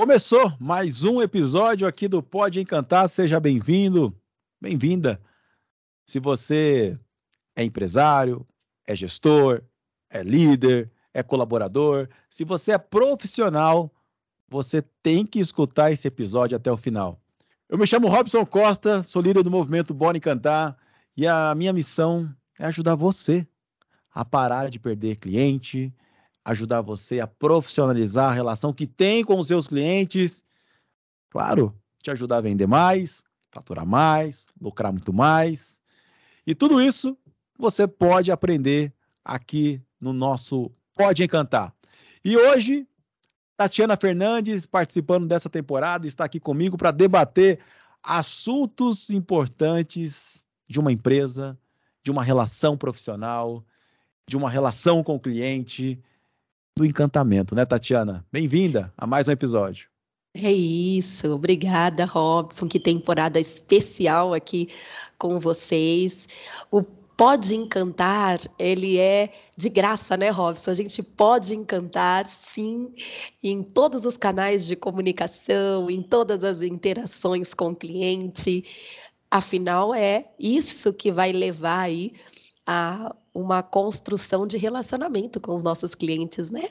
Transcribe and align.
Começou 0.00 0.50
mais 0.58 1.04
um 1.04 1.20
episódio 1.20 1.86
aqui 1.86 2.08
do 2.08 2.22
Pode 2.22 2.58
Encantar. 2.58 3.06
Seja 3.06 3.38
bem-vindo, 3.38 4.18
bem-vinda. 4.58 5.20
Se 6.06 6.18
você 6.18 6.98
é 7.54 7.62
empresário, 7.62 8.46
é 8.86 8.96
gestor, 8.96 9.62
é 10.08 10.22
líder, 10.22 10.90
é 11.12 11.22
colaborador, 11.22 12.08
se 12.30 12.44
você 12.44 12.72
é 12.72 12.78
profissional, 12.78 13.92
você 14.48 14.80
tem 15.02 15.26
que 15.26 15.38
escutar 15.38 15.92
esse 15.92 16.08
episódio 16.08 16.56
até 16.56 16.72
o 16.72 16.78
final. 16.78 17.20
Eu 17.68 17.76
me 17.76 17.86
chamo 17.86 18.08
Robson 18.08 18.46
Costa, 18.46 19.02
sou 19.02 19.20
líder 19.20 19.42
do 19.42 19.50
movimento 19.50 19.92
Bora 19.92 20.16
Encantar 20.16 20.78
e 21.14 21.26
a 21.26 21.54
minha 21.54 21.74
missão 21.74 22.34
é 22.58 22.64
ajudar 22.64 22.94
você 22.94 23.46
a 24.14 24.24
parar 24.24 24.70
de 24.70 24.80
perder 24.80 25.16
cliente, 25.16 25.94
ajudar 26.44 26.80
você 26.80 27.20
a 27.20 27.26
profissionalizar 27.26 28.30
a 28.30 28.34
relação 28.34 28.72
que 28.72 28.86
tem 28.86 29.24
com 29.24 29.38
os 29.38 29.46
seus 29.46 29.66
clientes. 29.66 30.44
Claro, 31.30 31.74
te 32.02 32.10
ajudar 32.10 32.38
a 32.38 32.42
vender 32.42 32.66
mais, 32.66 33.22
faturar 33.50 33.86
mais, 33.86 34.46
lucrar 34.60 34.92
muito 34.92 35.12
mais. 35.12 35.80
E 36.46 36.54
tudo 36.54 36.80
isso 36.80 37.16
você 37.58 37.86
pode 37.86 38.32
aprender 38.32 38.92
aqui 39.24 39.82
no 40.00 40.12
nosso 40.12 40.72
Pode 40.96 41.22
Encantar. 41.22 41.74
E 42.24 42.36
hoje, 42.36 42.86
Tatiana 43.56 43.96
Fernandes, 43.96 44.66
participando 44.66 45.26
dessa 45.26 45.48
temporada, 45.48 46.06
está 46.06 46.24
aqui 46.24 46.40
comigo 46.40 46.76
para 46.76 46.90
debater 46.90 47.60
assuntos 48.02 49.10
importantes 49.10 50.46
de 50.68 50.80
uma 50.80 50.90
empresa, 50.90 51.58
de 52.02 52.10
uma 52.10 52.24
relação 52.24 52.76
profissional, 52.76 53.64
de 54.26 54.36
uma 54.36 54.48
relação 54.48 55.02
com 55.02 55.16
o 55.16 55.20
cliente, 55.20 56.02
do 56.80 56.86
encantamento, 56.86 57.54
né, 57.54 57.66
Tatiana? 57.66 58.24
Bem-vinda 58.32 58.90
a 58.96 59.06
mais 59.06 59.28
um 59.28 59.32
episódio. 59.32 59.90
É 60.32 60.50
isso, 60.50 61.30
obrigada, 61.30 62.06
Robson. 62.06 62.66
Que 62.66 62.80
temporada 62.80 63.38
especial 63.38 64.32
aqui 64.32 64.70
com 65.18 65.38
vocês. 65.38 66.26
O 66.70 66.82
Pode 66.82 67.54
Encantar, 67.54 68.40
ele 68.58 68.96
é 68.96 69.30
de 69.58 69.68
graça, 69.68 70.16
né, 70.16 70.30
Robson? 70.30 70.70
A 70.70 70.74
gente 70.74 71.02
pode 71.02 71.54
encantar, 71.54 72.30
sim, 72.54 72.94
em 73.42 73.62
todos 73.62 74.06
os 74.06 74.16
canais 74.16 74.64
de 74.64 74.74
comunicação, 74.74 75.90
em 75.90 76.02
todas 76.02 76.42
as 76.42 76.62
interações 76.62 77.52
com 77.52 77.72
o 77.72 77.76
cliente. 77.76 78.64
Afinal, 79.30 79.94
é 79.94 80.30
isso 80.38 80.94
que 80.94 81.12
vai 81.12 81.30
levar 81.30 81.80
aí 81.80 82.14
a 82.66 83.14
uma 83.32 83.62
construção 83.62 84.46
de 84.46 84.56
relacionamento 84.56 85.40
com 85.40 85.54
os 85.54 85.62
nossos 85.62 85.94
clientes, 85.94 86.50
né? 86.50 86.70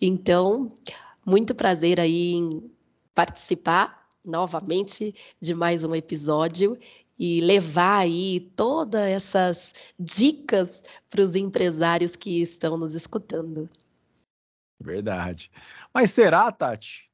Então, 0.00 0.72
muito 1.24 1.54
prazer 1.54 2.00
aí 2.00 2.32
em 2.32 2.70
participar 3.14 4.08
novamente 4.24 5.14
de 5.40 5.54
mais 5.54 5.82
um 5.82 5.94
episódio 5.94 6.78
e 7.18 7.40
levar 7.40 7.98
aí 7.98 8.40
todas 8.56 9.02
essas 9.02 9.74
dicas 9.98 10.82
para 11.10 11.22
os 11.22 11.36
empresários 11.36 12.16
que 12.16 12.42
estão 12.42 12.76
nos 12.76 12.94
escutando. 12.94 13.68
Verdade. 14.80 15.50
Mas 15.92 16.10
será, 16.10 16.50
Tati? 16.50 17.08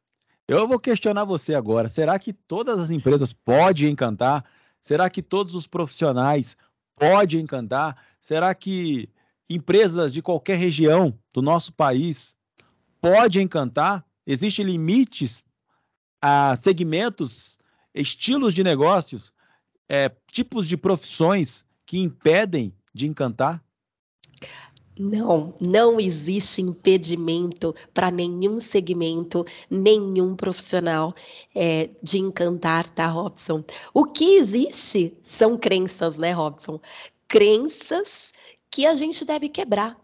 Eu 0.46 0.66
vou 0.66 0.78
questionar 0.78 1.24
você 1.24 1.54
agora. 1.54 1.88
Será 1.88 2.18
que 2.18 2.32
todas 2.32 2.78
as 2.78 2.90
empresas 2.90 3.34
podem 3.34 3.90
encantar? 3.90 4.44
Será 4.80 5.10
que 5.10 5.22
todos 5.22 5.54
os 5.54 5.66
profissionais 5.66 6.56
podem 6.98 7.40
encantar? 7.40 7.96
Será 8.20 8.54
que 8.54 9.08
empresas 9.48 10.12
de 10.12 10.20
qualquer 10.20 10.58
região 10.58 11.18
do 11.32 11.40
nosso 11.40 11.72
país 11.72 12.36
podem 13.00 13.44
encantar? 13.44 14.04
Existem 14.26 14.64
limites 14.64 15.42
a 16.20 16.56
segmentos, 16.56 17.58
estilos 17.94 18.52
de 18.52 18.62
negócios, 18.62 19.32
é, 19.88 20.10
tipos 20.30 20.66
de 20.66 20.76
profissões 20.76 21.64
que 21.86 21.98
impedem 21.98 22.74
de 22.92 23.06
encantar? 23.06 23.62
Não, 24.98 25.54
não 25.60 26.00
existe 26.00 26.60
impedimento 26.60 27.72
para 27.94 28.10
nenhum 28.10 28.58
segmento, 28.58 29.46
nenhum 29.70 30.34
profissional 30.34 31.14
é, 31.54 31.90
de 32.02 32.18
encantar, 32.18 32.92
tá, 32.92 33.06
Robson? 33.06 33.62
O 33.94 34.04
que 34.04 34.34
existe 34.34 35.16
são 35.22 35.56
crenças, 35.56 36.18
né, 36.18 36.32
Robson? 36.32 36.80
Crenças 37.28 38.32
que 38.70 38.86
a 38.86 38.94
gente 38.94 39.24
deve 39.24 39.48
quebrar, 39.48 39.96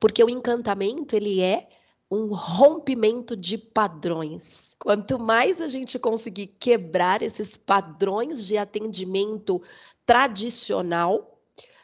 porque 0.00 0.24
o 0.24 0.30
encantamento 0.30 1.14
ele 1.14 1.42
é 1.42 1.68
um 2.10 2.28
rompimento 2.34 3.36
de 3.36 3.58
padrões. 3.58 4.42
Quanto 4.78 5.18
mais 5.18 5.60
a 5.60 5.68
gente 5.68 5.98
conseguir 5.98 6.46
quebrar 6.58 7.20
esses 7.20 7.56
padrões 7.56 8.46
de 8.46 8.56
atendimento 8.56 9.60
tradicional, 10.06 11.37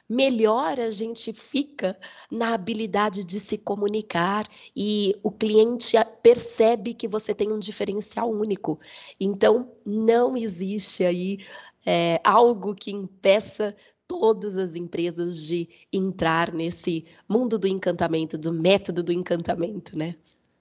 melhor 0.08 0.78
a 0.78 0.90
gente 0.90 1.32
fica 1.32 1.98
na 2.30 2.54
habilidade 2.54 3.24
de 3.24 3.40
se 3.40 3.56
comunicar 3.56 4.46
e 4.76 5.18
o 5.22 5.30
cliente 5.30 5.96
percebe 6.22 6.94
que 6.94 7.08
você 7.08 7.34
tem 7.34 7.52
um 7.52 7.58
diferencial 7.58 8.30
único. 8.30 8.78
Então, 9.18 9.72
não 9.84 10.36
existe 10.36 11.04
aí 11.04 11.38
é, 11.86 12.20
algo 12.24 12.74
que 12.74 12.90
impeça 12.90 13.74
todas 14.06 14.56
as 14.56 14.76
empresas 14.76 15.40
de 15.40 15.68
entrar 15.92 16.52
nesse 16.52 17.06
mundo 17.28 17.58
do 17.58 17.66
encantamento, 17.66 18.36
do 18.36 18.52
método 18.52 19.02
do 19.02 19.12
encantamento, 19.12 19.96
né? 19.96 20.16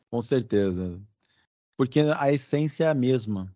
Com 0.09 0.21
certeza. 0.21 1.01
Porque 1.75 2.01
a 2.17 2.31
essência 2.31 2.85
é 2.85 2.87
a 2.87 2.93
mesma. 2.93 3.53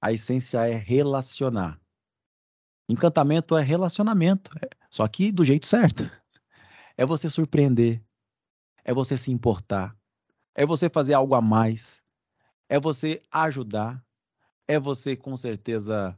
A 0.00 0.12
essência 0.12 0.66
é 0.66 0.74
relacionar. 0.74 1.80
Encantamento 2.88 3.56
é 3.56 3.62
relacionamento, 3.62 4.50
é, 4.62 4.68
só 4.94 5.08
que 5.08 5.32
do 5.32 5.44
jeito 5.44 5.66
certo. 5.66 6.08
É 6.96 7.04
você 7.04 7.28
surpreender, 7.28 8.00
é 8.84 8.94
você 8.94 9.16
se 9.16 9.32
importar, 9.32 9.98
é 10.54 10.64
você 10.64 10.88
fazer 10.88 11.12
algo 11.14 11.34
a 11.34 11.40
mais, 11.40 12.04
é 12.68 12.78
você 12.78 13.20
ajudar, 13.32 14.00
é 14.68 14.78
você 14.78 15.16
com 15.16 15.36
certeza 15.36 16.16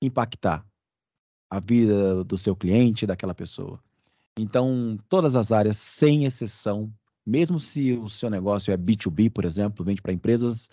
impactar 0.00 0.66
a 1.50 1.60
vida 1.60 2.24
do 2.24 2.38
seu 2.38 2.56
cliente, 2.56 3.06
daquela 3.06 3.34
pessoa. 3.34 3.78
Então, 4.38 4.98
todas 5.10 5.36
as 5.36 5.52
áreas, 5.52 5.76
sem 5.76 6.24
exceção, 6.24 6.90
mesmo 7.26 7.60
se 7.60 7.92
o 7.92 8.08
seu 8.08 8.30
negócio 8.30 8.72
é 8.72 8.78
B2B, 8.78 9.30
por 9.30 9.44
exemplo, 9.44 9.84
vende 9.84 10.00
para 10.00 10.14
empresas, 10.14 10.70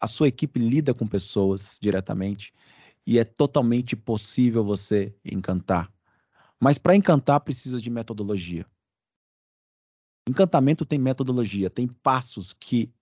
a 0.00 0.06
sua 0.06 0.28
equipe 0.28 0.58
lida 0.58 0.94
com 0.94 1.06
pessoas 1.06 1.76
diretamente 1.82 2.50
e 3.06 3.18
é 3.18 3.24
totalmente 3.24 3.94
possível 3.94 4.64
você 4.64 5.14
encantar. 5.22 5.92
Mas 6.60 6.76
para 6.76 6.94
encantar 6.94 7.40
precisa 7.40 7.80
de 7.80 7.88
metodologia. 7.88 8.66
Encantamento 10.28 10.84
tem 10.84 10.98
metodologia, 10.98 11.70
tem 11.70 11.88
passos 11.88 12.52
que 12.52 12.92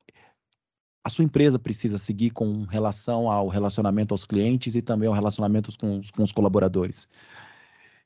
a 1.05 1.11
sua 1.11 1.25
empresa 1.25 1.59
precisa 1.59 1.99
seguir 1.99 2.31
com 2.31 2.65
relação 2.65 3.31
ao 3.31 3.49
relacionamento 3.49 4.15
aos 4.15 4.25
clientes 4.25 4.75
e 4.75 4.83
também 4.83 5.09
ao 5.09 5.15
relacionamento 5.15 5.71
com, 5.79 6.01
com 6.15 6.23
os 6.23 6.33
colaboradores. 6.33 7.09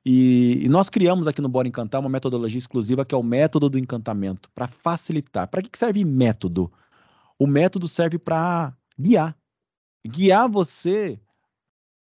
E, 0.04 0.64
e, 0.64 0.68
nós 0.68 0.88
criamos 0.88 1.28
aqui 1.28 1.40
no 1.40 1.48
Bora 1.48 1.68
Encantar 1.68 2.00
uma 2.00 2.08
metodologia 2.08 2.58
exclusiva 2.58 3.04
que 3.04 3.14
é 3.14 3.18
o 3.18 3.22
método 3.22 3.70
do 3.70 3.78
encantamento, 3.78 4.50
para 4.52 4.66
facilitar. 4.66 5.48
Para 5.48 5.62
que 5.62 5.78
serve 5.78 6.04
método? 6.04 6.72
O 7.38 7.46
método 7.46 7.86
serve 7.86 8.18
para 8.18 8.76
guiar. 8.98 9.36
Guiar 10.06 10.48
você 10.48 11.20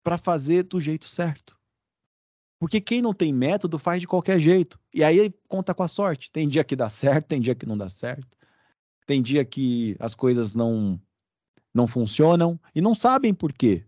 para 0.03 0.17
fazer 0.17 0.63
do 0.63 0.81
jeito 0.81 1.07
certo. 1.07 1.55
Porque 2.63 2.79
quem 2.79 3.01
não 3.01 3.13
tem 3.13 3.33
método 3.33 3.77
faz 3.77 3.99
de 3.99 4.07
qualquer 4.07 4.39
jeito. 4.39 4.79
E 4.93 5.03
aí 5.03 5.29
conta 5.49 5.73
com 5.73 5.83
a 5.83 5.87
sorte. 5.89 6.31
Tem 6.31 6.47
dia 6.47 6.63
que 6.63 6.77
dá 6.77 6.89
certo, 6.89 7.27
tem 7.27 7.41
dia 7.41 7.53
que 7.53 7.65
não 7.65 7.77
dá 7.77 7.89
certo. 7.89 8.37
Tem 9.05 9.21
dia 9.21 9.43
que 9.43 9.97
as 9.99 10.15
coisas 10.15 10.55
não 10.55 10.97
não 11.73 11.85
funcionam 11.87 12.57
e 12.73 12.79
não 12.79 12.95
sabem 12.95 13.33
por 13.33 13.51
quê. 13.51 13.85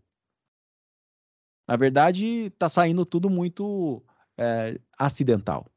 Na 1.65 1.77
verdade, 1.77 2.25
está 2.25 2.67
saindo 2.67 3.05
tudo 3.05 3.29
muito 3.29 4.03
é, 4.37 4.77
acidental. 4.99 5.71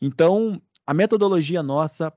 Então, 0.00 0.62
a 0.86 0.94
metodologia 0.94 1.64
nossa, 1.64 2.16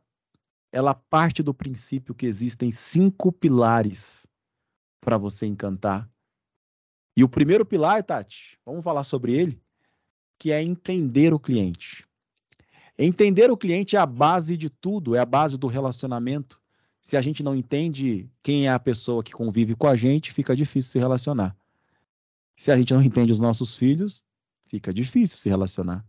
ela 0.72 0.94
parte 0.94 1.42
do 1.42 1.56
princípio 1.56 2.14
que 2.14 2.28
existem 2.28 2.70
cinco 2.70 3.32
pilares 3.32 4.28
para 5.02 5.18
você 5.18 5.48
encantar 5.48 6.08
e 7.16 7.24
o 7.24 7.30
primeiro 7.30 7.66
pilar, 7.66 8.04
Tati, 8.04 8.60
vamos 8.66 8.84
falar 8.84 9.04
sobre 9.04 9.34
ele, 9.34 9.62
que 10.38 10.52
é 10.52 10.62
entender 10.62 11.34
o 11.34 11.40
cliente. 11.40 12.06
Entender 12.98 13.50
o 13.50 13.58
cliente 13.58 13.96
é 13.96 14.00
a 14.00 14.06
base 14.06 14.58
de 14.58 14.70
tudo, 14.70 15.16
é 15.16 15.20
a 15.20 15.26
base 15.26 15.58
do 15.58 15.68
relacionamento. 15.68 16.62
Se 17.02 17.16
a 17.16 17.22
gente 17.22 17.44
não 17.44 17.56
entende 17.56 18.30
quem 18.42 18.68
é 18.68 18.72
a 18.72 18.80
pessoa 18.80 19.24
que 19.24 19.32
convive 19.32 19.76
com 19.76 19.88
a 19.88 19.96
gente, 19.96 20.34
fica 20.34 20.56
difícil 20.56 20.92
se 20.92 21.00
relacionar. 21.00 21.56
Se 22.56 22.72
a 22.72 22.78
gente 22.78 22.94
não 22.94 23.02
entende 23.02 23.32
os 23.32 23.40
nossos 23.40 23.76
filhos, 23.76 24.26
fica 24.68 24.94
difícil 24.94 25.38
se 25.38 25.50
relacionar. 25.50 26.06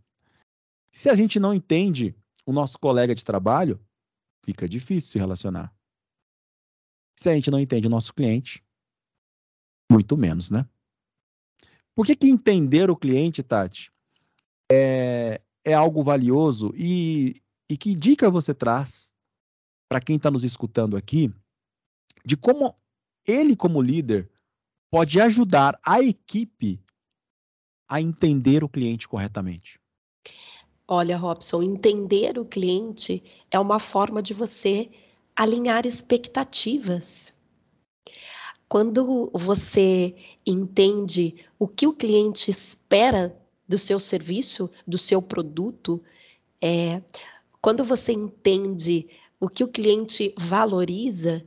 Se 0.91 1.09
a 1.09 1.13
gente 1.13 1.39
não 1.39 1.53
entende 1.53 2.15
o 2.45 2.51
nosso 2.51 2.79
colega 2.79 3.13
de 3.13 3.23
trabalho, 3.23 3.79
fica 4.43 4.67
difícil 4.67 5.11
se 5.11 5.19
relacionar. 5.19 5.73
Se 7.15 7.29
a 7.29 7.35
gente 7.35 7.51
não 7.51 7.59
entende 7.59 7.87
o 7.87 7.89
nosso 7.89 8.13
cliente, 8.13 8.63
muito 9.91 10.17
menos, 10.17 10.49
né? 10.49 10.67
Por 11.97 12.05
que, 12.05 12.15
que 12.15 12.27
entender 12.27 12.91
o 12.91 12.95
cliente, 12.95 13.41
Tati, 13.41 13.91
é, 14.71 15.41
é 15.65 15.73
algo 15.73 16.03
valioso 16.03 16.71
e, 16.77 17.41
e 17.67 17.75
que 17.75 17.95
dica 17.95 18.29
você 18.29 18.53
traz 18.53 19.11
para 19.89 19.99
quem 19.99 20.17
está 20.17 20.29
nos 20.29 20.43
escutando 20.43 20.95
aqui 20.95 21.33
de 22.23 22.37
como 22.37 22.75
ele, 23.25 23.55
como 23.55 23.81
líder, 23.81 24.29
pode 24.91 25.19
ajudar 25.19 25.75
a 25.83 25.99
equipe 25.99 26.79
a 27.89 27.99
entender 27.99 28.63
o 28.63 28.69
cliente 28.69 29.07
corretamente? 29.07 29.79
Olha, 30.87 31.17
Robson, 31.17 31.63
entender 31.63 32.37
o 32.37 32.45
cliente 32.45 33.23
é 33.49 33.57
uma 33.57 33.79
forma 33.79 34.21
de 34.21 34.35
você 34.35 34.87
alinhar 35.35 35.87
expectativas. 35.87 37.33
Quando 38.69 39.31
você 39.33 40.13
entende 40.45 41.35
o 41.57 41.67
que 41.67 41.87
o 41.87 41.93
cliente 41.93 42.51
espera 42.51 43.37
do 43.67 43.77
seu 43.77 43.97
serviço, 43.97 44.69
do 44.85 44.97
seu 44.97 45.21
produto, 45.21 46.03
é, 46.61 47.01
quando 47.61 47.83
você 47.83 48.11
entende 48.11 49.07
o 49.39 49.47
que 49.47 49.63
o 49.63 49.67
cliente 49.67 50.33
valoriza, 50.37 51.45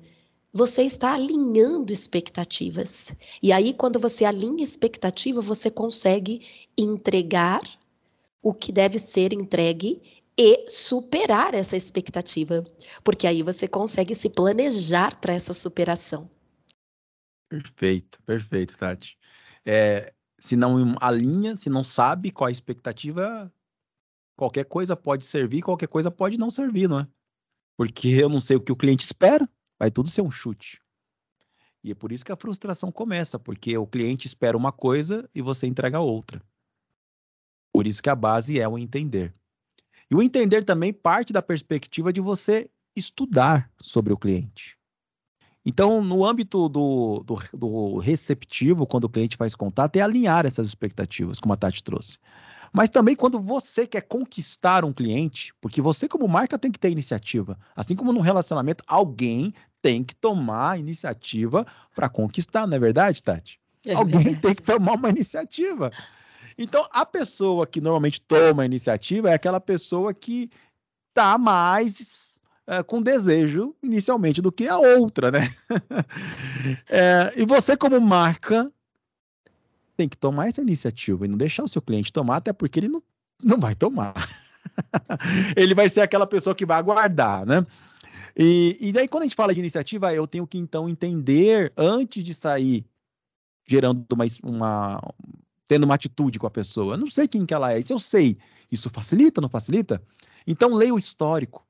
você 0.52 0.82
está 0.82 1.14
alinhando 1.14 1.92
expectativas. 1.92 3.12
E 3.42 3.52
aí, 3.52 3.74
quando 3.74 4.00
você 4.00 4.24
alinha 4.24 4.64
expectativa, 4.64 5.40
você 5.40 5.70
consegue 5.70 6.46
entregar 6.76 7.60
o 8.42 8.54
que 8.54 8.72
deve 8.72 8.98
ser 8.98 9.32
entregue 9.32 10.02
e 10.36 10.70
superar 10.70 11.52
essa 11.52 11.76
expectativa, 11.76 12.64
porque 13.04 13.26
aí 13.26 13.42
você 13.42 13.68
consegue 13.68 14.14
se 14.14 14.30
planejar 14.30 15.20
para 15.20 15.34
essa 15.34 15.52
superação. 15.52 16.30
Perfeito, 17.50 18.22
perfeito, 18.22 18.78
Tati. 18.78 19.18
É, 19.66 20.14
se 20.38 20.54
não 20.54 20.96
alinha, 21.00 21.56
se 21.56 21.68
não 21.68 21.82
sabe 21.82 22.30
qual 22.30 22.46
a 22.46 22.52
expectativa, 22.52 23.52
qualquer 24.36 24.64
coisa 24.64 24.96
pode 24.96 25.24
servir, 25.26 25.60
qualquer 25.60 25.88
coisa 25.88 26.12
pode 26.12 26.38
não 26.38 26.48
servir, 26.48 26.88
não 26.88 27.00
é? 27.00 27.08
Porque 27.76 28.06
eu 28.06 28.28
não 28.28 28.40
sei 28.40 28.56
o 28.56 28.60
que 28.60 28.70
o 28.70 28.76
cliente 28.76 29.04
espera, 29.04 29.48
vai 29.76 29.90
tudo 29.90 30.08
ser 30.08 30.22
um 30.22 30.30
chute. 30.30 30.80
E 31.82 31.90
é 31.90 31.94
por 31.94 32.12
isso 32.12 32.24
que 32.24 32.30
a 32.30 32.36
frustração 32.36 32.92
começa, 32.92 33.36
porque 33.36 33.76
o 33.76 33.86
cliente 33.86 34.28
espera 34.28 34.56
uma 34.56 34.70
coisa 34.70 35.28
e 35.34 35.42
você 35.42 35.66
entrega 35.66 35.98
outra. 35.98 36.40
Por 37.72 37.84
isso 37.84 38.00
que 38.00 38.10
a 38.10 38.14
base 38.14 38.60
é 38.60 38.68
o 38.68 38.78
entender. 38.78 39.34
E 40.08 40.14
o 40.14 40.22
entender 40.22 40.62
também 40.62 40.92
parte 40.92 41.32
da 41.32 41.42
perspectiva 41.42 42.12
de 42.12 42.20
você 42.20 42.70
estudar 42.94 43.72
sobre 43.80 44.12
o 44.12 44.18
cliente. 44.18 44.79
Então, 45.64 46.02
no 46.02 46.24
âmbito 46.24 46.68
do, 46.68 47.22
do, 47.24 47.38
do, 47.52 47.98
receptivo, 47.98 48.86
quando 48.86 49.04
o 49.04 49.08
cliente 49.08 49.36
faz 49.36 49.54
contato, 49.54 49.96
é 49.96 50.00
alinhar 50.00 50.46
essas 50.46 50.66
expectativas, 50.66 51.38
como 51.38 51.52
a 51.52 51.56
Tati 51.56 51.82
trouxe. 51.82 52.18
Mas 52.72 52.88
também 52.88 53.16
quando 53.16 53.38
você 53.38 53.86
quer 53.86 54.02
conquistar 54.02 54.84
um 54.84 54.92
cliente, 54.92 55.52
porque 55.60 55.82
você, 55.82 56.08
como 56.08 56.26
marca, 56.28 56.58
tem 56.58 56.70
que 56.70 56.78
ter 56.78 56.90
iniciativa. 56.90 57.58
Assim 57.76 57.94
como 57.94 58.12
no 58.12 58.20
relacionamento, 58.20 58.82
alguém 58.86 59.52
tem 59.82 60.04
que 60.04 60.14
tomar 60.14 60.78
iniciativa 60.78 61.66
para 61.94 62.08
conquistar, 62.08 62.66
não 62.66 62.76
é 62.76 62.80
verdade, 62.80 63.22
Tati? 63.22 63.60
É 63.84 63.94
alguém 63.94 64.22
verdade. 64.22 64.40
tem 64.40 64.54
que 64.54 64.62
tomar 64.62 64.94
uma 64.94 65.10
iniciativa. 65.10 65.90
Então, 66.56 66.86
a 66.90 67.04
pessoa 67.04 67.66
que 67.66 67.80
normalmente 67.80 68.20
toma 68.20 68.62
a 68.62 68.66
iniciativa 68.66 69.30
é 69.30 69.34
aquela 69.34 69.60
pessoa 69.60 70.14
que 70.14 70.50
está 71.10 71.36
mais 71.36 72.29
é, 72.70 72.84
com 72.84 73.02
desejo 73.02 73.74
inicialmente 73.82 74.40
do 74.40 74.52
que 74.52 74.68
a 74.68 74.78
outra, 74.78 75.32
né? 75.32 75.52
é, 76.88 77.32
e 77.36 77.44
você, 77.44 77.76
como 77.76 78.00
marca, 78.00 78.70
tem 79.96 80.08
que 80.08 80.16
tomar 80.16 80.46
essa 80.46 80.62
iniciativa 80.62 81.24
e 81.24 81.28
não 81.28 81.36
deixar 81.36 81.64
o 81.64 81.68
seu 81.68 81.82
cliente 81.82 82.12
tomar, 82.12 82.36
até 82.36 82.52
porque 82.52 82.78
ele 82.78 82.88
não, 82.88 83.02
não 83.42 83.58
vai 83.58 83.74
tomar. 83.74 84.14
ele 85.56 85.74
vai 85.74 85.88
ser 85.88 86.02
aquela 86.02 86.28
pessoa 86.28 86.54
que 86.54 86.64
vai 86.64 86.78
aguardar, 86.78 87.44
né? 87.44 87.66
E, 88.36 88.76
e 88.80 88.92
daí, 88.92 89.08
quando 89.08 89.24
a 89.24 89.26
gente 89.26 89.34
fala 89.34 89.52
de 89.52 89.58
iniciativa, 89.58 90.14
eu 90.14 90.24
tenho 90.24 90.46
que 90.46 90.56
então 90.56 90.88
entender 90.88 91.72
antes 91.76 92.22
de 92.22 92.32
sair 92.32 92.86
gerando 93.66 94.06
uma, 94.12 94.24
uma 94.44 95.00
tendo 95.66 95.84
uma 95.84 95.96
atitude 95.96 96.38
com 96.38 96.46
a 96.46 96.50
pessoa. 96.50 96.94
Eu 96.94 96.98
não 96.98 97.10
sei 97.10 97.26
quem 97.26 97.44
que 97.44 97.52
ela 97.52 97.72
é. 97.72 97.82
Se 97.82 97.92
eu 97.92 97.98
sei, 97.98 98.38
isso 98.70 98.88
facilita, 98.90 99.40
não 99.40 99.48
facilita? 99.48 100.00
Então 100.46 100.72
leia 100.72 100.94
o 100.94 100.98
histórico. 100.98 101.66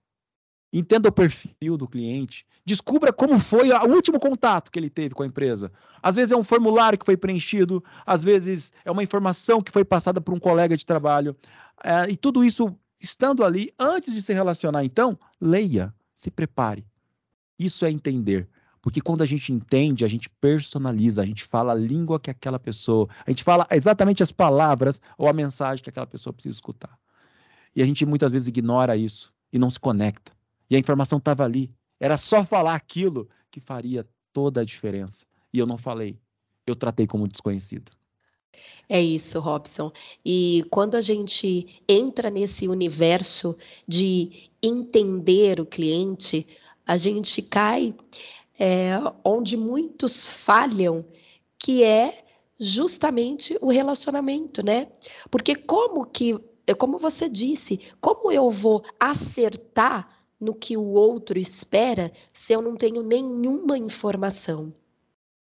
Entenda 0.72 1.08
o 1.08 1.12
perfil 1.12 1.76
do 1.76 1.88
cliente. 1.88 2.46
Descubra 2.64 3.12
como 3.12 3.40
foi 3.40 3.70
o 3.70 3.92
último 3.92 4.20
contato 4.20 4.70
que 4.70 4.78
ele 4.78 4.88
teve 4.88 5.14
com 5.14 5.22
a 5.22 5.26
empresa. 5.26 5.72
Às 6.00 6.14
vezes 6.14 6.30
é 6.30 6.36
um 6.36 6.44
formulário 6.44 6.98
que 6.98 7.04
foi 7.04 7.16
preenchido, 7.16 7.82
às 8.06 8.22
vezes 8.22 8.72
é 8.84 8.90
uma 8.90 9.02
informação 9.02 9.60
que 9.60 9.72
foi 9.72 9.84
passada 9.84 10.20
por 10.20 10.32
um 10.32 10.38
colega 10.38 10.76
de 10.76 10.86
trabalho. 10.86 11.34
É, 11.82 12.10
e 12.10 12.16
tudo 12.16 12.44
isso 12.44 12.72
estando 13.00 13.44
ali, 13.44 13.70
antes 13.78 14.14
de 14.14 14.22
se 14.22 14.32
relacionar, 14.32 14.84
então, 14.84 15.18
leia, 15.40 15.92
se 16.14 16.30
prepare. 16.30 16.86
Isso 17.58 17.84
é 17.84 17.90
entender. 17.90 18.48
Porque 18.82 19.00
quando 19.00 19.22
a 19.22 19.26
gente 19.26 19.52
entende, 19.52 20.04
a 20.04 20.08
gente 20.08 20.30
personaliza, 20.40 21.22
a 21.22 21.26
gente 21.26 21.44
fala 21.44 21.72
a 21.72 21.74
língua 21.74 22.18
que 22.18 22.30
aquela 22.30 22.58
pessoa, 22.58 23.08
a 23.26 23.30
gente 23.30 23.44
fala 23.44 23.66
exatamente 23.70 24.22
as 24.22 24.32
palavras 24.32 25.02
ou 25.18 25.28
a 25.28 25.32
mensagem 25.32 25.82
que 25.82 25.90
aquela 25.90 26.06
pessoa 26.06 26.32
precisa 26.32 26.54
escutar. 26.54 26.98
E 27.74 27.82
a 27.82 27.86
gente 27.86 28.06
muitas 28.06 28.32
vezes 28.32 28.48
ignora 28.48 28.96
isso 28.96 29.32
e 29.52 29.58
não 29.58 29.68
se 29.68 29.78
conecta. 29.78 30.32
E 30.70 30.76
a 30.76 30.78
informação 30.78 31.18
estava 31.18 31.44
ali. 31.44 31.70
Era 31.98 32.16
só 32.16 32.44
falar 32.44 32.74
aquilo 32.74 33.28
que 33.50 33.60
faria 33.60 34.06
toda 34.32 34.60
a 34.60 34.64
diferença. 34.64 35.26
E 35.52 35.58
eu 35.58 35.66
não 35.66 35.76
falei. 35.76 36.18
Eu 36.66 36.76
tratei 36.76 37.06
como 37.06 37.26
desconhecido. 37.26 37.90
É 38.88 39.00
isso, 39.00 39.38
Robson. 39.38 39.92
E 40.24 40.64
quando 40.70 40.96
a 40.96 41.00
gente 41.00 41.82
entra 41.88 42.30
nesse 42.30 42.68
universo 42.68 43.56
de 43.86 44.50
entender 44.62 45.60
o 45.60 45.66
cliente, 45.66 46.46
a 46.86 46.96
gente 46.96 47.40
cai 47.40 47.94
é, 48.58 48.90
onde 49.24 49.56
muitos 49.56 50.26
falham, 50.26 51.04
que 51.58 51.82
é 51.82 52.24
justamente 52.58 53.56
o 53.60 53.70
relacionamento, 53.70 54.62
né? 54.62 54.88
Porque 55.30 55.54
como 55.54 56.04
que, 56.04 56.38
como 56.76 56.98
você 56.98 57.28
disse, 57.28 57.80
como 58.00 58.30
eu 58.30 58.50
vou 58.50 58.84
acertar 58.98 60.19
no 60.40 60.54
que 60.54 60.76
o 60.76 60.92
outro 60.92 61.38
espera 61.38 62.10
se 62.32 62.52
eu 62.52 62.62
não 62.62 62.74
tenho 62.76 63.02
nenhuma 63.02 63.76
informação, 63.76 64.72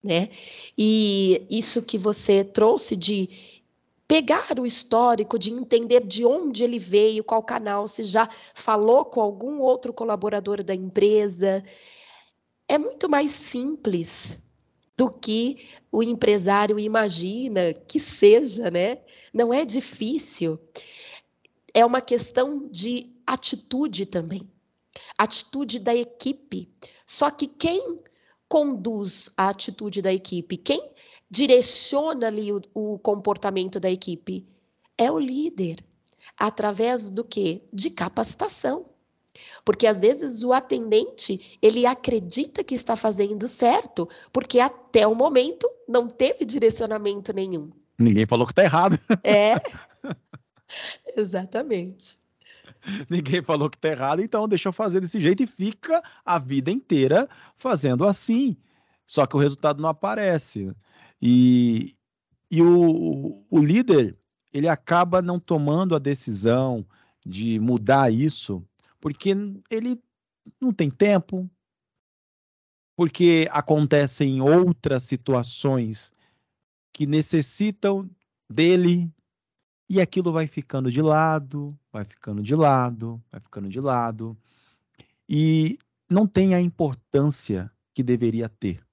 né? 0.03 0.29
E 0.77 1.45
isso 1.49 1.81
que 1.81 1.97
você 1.97 2.43
trouxe 2.43 2.95
de 2.95 3.29
pegar 4.07 4.57
o 4.57 4.65
histórico, 4.65 5.37
de 5.37 5.51
entender 5.51 6.05
de 6.05 6.25
onde 6.25 6.63
ele 6.63 6.79
veio, 6.79 7.23
qual 7.23 7.43
canal, 7.43 7.87
se 7.87 8.03
já 8.05 8.29
falou 8.55 9.05
com 9.05 9.21
algum 9.21 9.59
outro 9.59 9.93
colaborador 9.93 10.63
da 10.63 10.73
empresa, 10.73 11.63
é 12.67 12.77
muito 12.77 13.09
mais 13.09 13.31
simples 13.31 14.39
do 14.97 15.11
que 15.11 15.67
o 15.91 16.01
empresário 16.01 16.79
imagina 16.79 17.73
que 17.73 17.99
seja, 17.99 18.71
né? 18.71 18.99
Não 19.33 19.53
é 19.53 19.63
difícil. 19.63 20.59
É 21.73 21.85
uma 21.85 22.01
questão 22.01 22.67
de 22.69 23.13
atitude 23.25 24.05
também. 24.05 24.49
Atitude 25.17 25.79
da 25.79 25.95
equipe. 25.95 26.69
Só 27.05 27.29
que 27.31 27.47
quem 27.47 27.99
conduz 28.47 29.29
a 29.35 29.49
atitude 29.49 30.01
da 30.01 30.13
equipe, 30.13 30.57
quem 30.57 30.89
direciona 31.29 32.27
ali 32.27 32.51
o, 32.51 32.61
o 32.73 32.99
comportamento 32.99 33.79
da 33.79 33.89
equipe 33.89 34.47
é 34.97 35.11
o 35.11 35.19
líder. 35.19 35.83
Através 36.37 37.09
do 37.09 37.23
quê? 37.23 37.61
De 37.71 37.89
capacitação. 37.89 38.85
Porque 39.63 39.85
às 39.85 39.99
vezes 39.99 40.43
o 40.43 40.51
atendente, 40.51 41.57
ele 41.61 41.85
acredita 41.85 42.63
que 42.63 42.75
está 42.75 42.95
fazendo 42.95 43.47
certo, 43.47 44.09
porque 44.33 44.59
até 44.59 45.05
o 45.05 45.13
momento 45.13 45.69
não 45.87 46.07
teve 46.07 46.43
direcionamento 46.43 47.31
nenhum. 47.33 47.69
Ninguém 47.99 48.25
falou 48.25 48.45
que 48.45 48.51
está 48.51 48.63
errado. 48.63 48.97
É. 49.23 49.53
Exatamente. 51.15 52.17
Ninguém 53.09 53.41
falou 53.41 53.69
que 53.69 53.77
está 53.77 53.89
errado, 53.89 54.21
então 54.21 54.47
deixa 54.47 54.69
eu 54.69 54.73
fazer 54.73 54.99
desse 54.99 55.19
jeito 55.19 55.43
e 55.43 55.47
fica 55.47 56.01
a 56.25 56.39
vida 56.39 56.71
inteira 56.71 57.27
fazendo 57.55 58.05
assim. 58.05 58.55
Só 59.05 59.25
que 59.25 59.35
o 59.35 59.39
resultado 59.39 59.81
não 59.81 59.89
aparece. 59.89 60.75
E, 61.21 61.93
e 62.51 62.61
o, 62.61 63.43
o 63.49 63.59
líder, 63.59 64.17
ele 64.53 64.67
acaba 64.67 65.21
não 65.21 65.39
tomando 65.39 65.95
a 65.95 65.99
decisão 65.99 66.85
de 67.25 67.59
mudar 67.59 68.11
isso 68.11 68.63
porque 68.99 69.29
ele 69.69 70.01
não 70.59 70.71
tem 70.71 70.89
tempo, 70.89 71.49
porque 72.95 73.47
acontecem 73.51 74.41
outras 74.41 75.03
situações 75.03 76.11
que 76.91 77.05
necessitam 77.05 78.09
dele 78.49 79.11
e 79.89 80.01
aquilo 80.01 80.31
vai 80.31 80.47
ficando 80.47 80.91
de 80.91 81.01
lado, 81.01 81.77
vai 81.97 82.05
ficando 82.05 82.43
de 82.43 82.55
lado, 82.55 83.21
vai 83.31 83.41
ficando 83.41 83.67
de 83.67 83.79
lado 83.79 84.37
e 85.27 85.77
não 86.09 86.27
tem 86.27 86.53
a 86.53 86.61
importância 86.61 87.71
que 87.93 88.03
deveria 88.03 88.47
ter. 88.47 88.85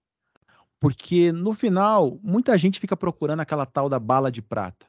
Porque 0.81 1.31
no 1.31 1.53
final, 1.53 2.19
muita 2.23 2.57
gente 2.57 2.81
fica 2.81 2.97
procurando 2.97 3.41
aquela 3.41 3.67
tal 3.67 3.89
da 3.89 3.99
bala 3.99 4.31
de 4.31 4.43
prata. 4.43 4.87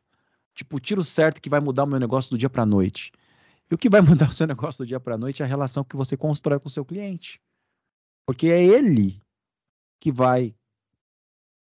Tipo, 0.53 0.77
o 0.77 0.79
tiro 0.79 1.03
certo 1.03 1.41
que 1.41 1.49
vai 1.49 1.59
mudar 1.59 1.83
o 1.83 1.87
meu 1.87 1.99
negócio 1.99 2.31
do 2.31 2.37
dia 2.37 2.49
para 2.49 2.65
noite. 2.65 3.11
E 3.69 3.75
o 3.75 3.77
que 3.77 3.89
vai 3.89 3.99
mudar 4.01 4.29
o 4.29 4.33
seu 4.33 4.47
negócio 4.47 4.83
do 4.83 4.87
dia 4.87 4.99
para 4.99 5.17
noite 5.17 5.41
é 5.41 5.45
a 5.45 5.47
relação 5.47 5.83
que 5.83 5.95
você 5.95 6.15
constrói 6.15 6.59
com 6.59 6.67
o 6.67 6.71
seu 6.71 6.85
cliente. 6.85 7.41
Porque 8.25 8.47
é 8.47 8.63
ele 8.63 9.21
que 9.99 10.11
vai 10.11 10.55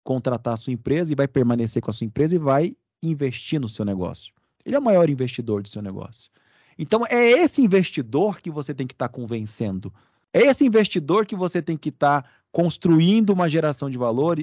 contratar 0.03 0.53
a 0.53 0.57
sua 0.57 0.73
empresa 0.73 1.11
e 1.11 1.15
vai 1.15 1.27
permanecer 1.27 1.81
com 1.81 1.89
a 1.89 1.93
sua 1.93 2.05
empresa 2.05 2.35
e 2.35 2.39
vai 2.39 2.77
investir 3.01 3.59
no 3.59 3.69
seu 3.69 3.83
negócio. 3.83 4.33
Ele 4.65 4.75
é 4.75 4.79
o 4.79 4.83
maior 4.83 5.09
investidor 5.09 5.61
do 5.61 5.69
seu 5.69 5.81
negócio. 5.81 6.31
Então, 6.77 7.05
é 7.07 7.31
esse 7.31 7.61
investidor 7.61 8.41
que 8.41 8.51
você 8.51 8.73
tem 8.73 8.87
que 8.87 8.93
estar 8.93 9.07
tá 9.07 9.13
convencendo. 9.13 9.93
É 10.31 10.41
esse 10.41 10.65
investidor 10.65 11.25
que 11.25 11.35
você 11.35 11.61
tem 11.61 11.77
que 11.77 11.89
estar 11.89 12.23
tá 12.23 12.29
construindo 12.51 13.31
uma 13.31 13.49
geração 13.49 13.89
de 13.89 13.97
valor, 13.97 14.37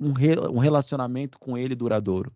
um, 0.00 0.12
re, 0.12 0.38
um 0.38 0.58
relacionamento 0.58 1.38
com 1.38 1.56
ele 1.56 1.74
duradouro. 1.74 2.34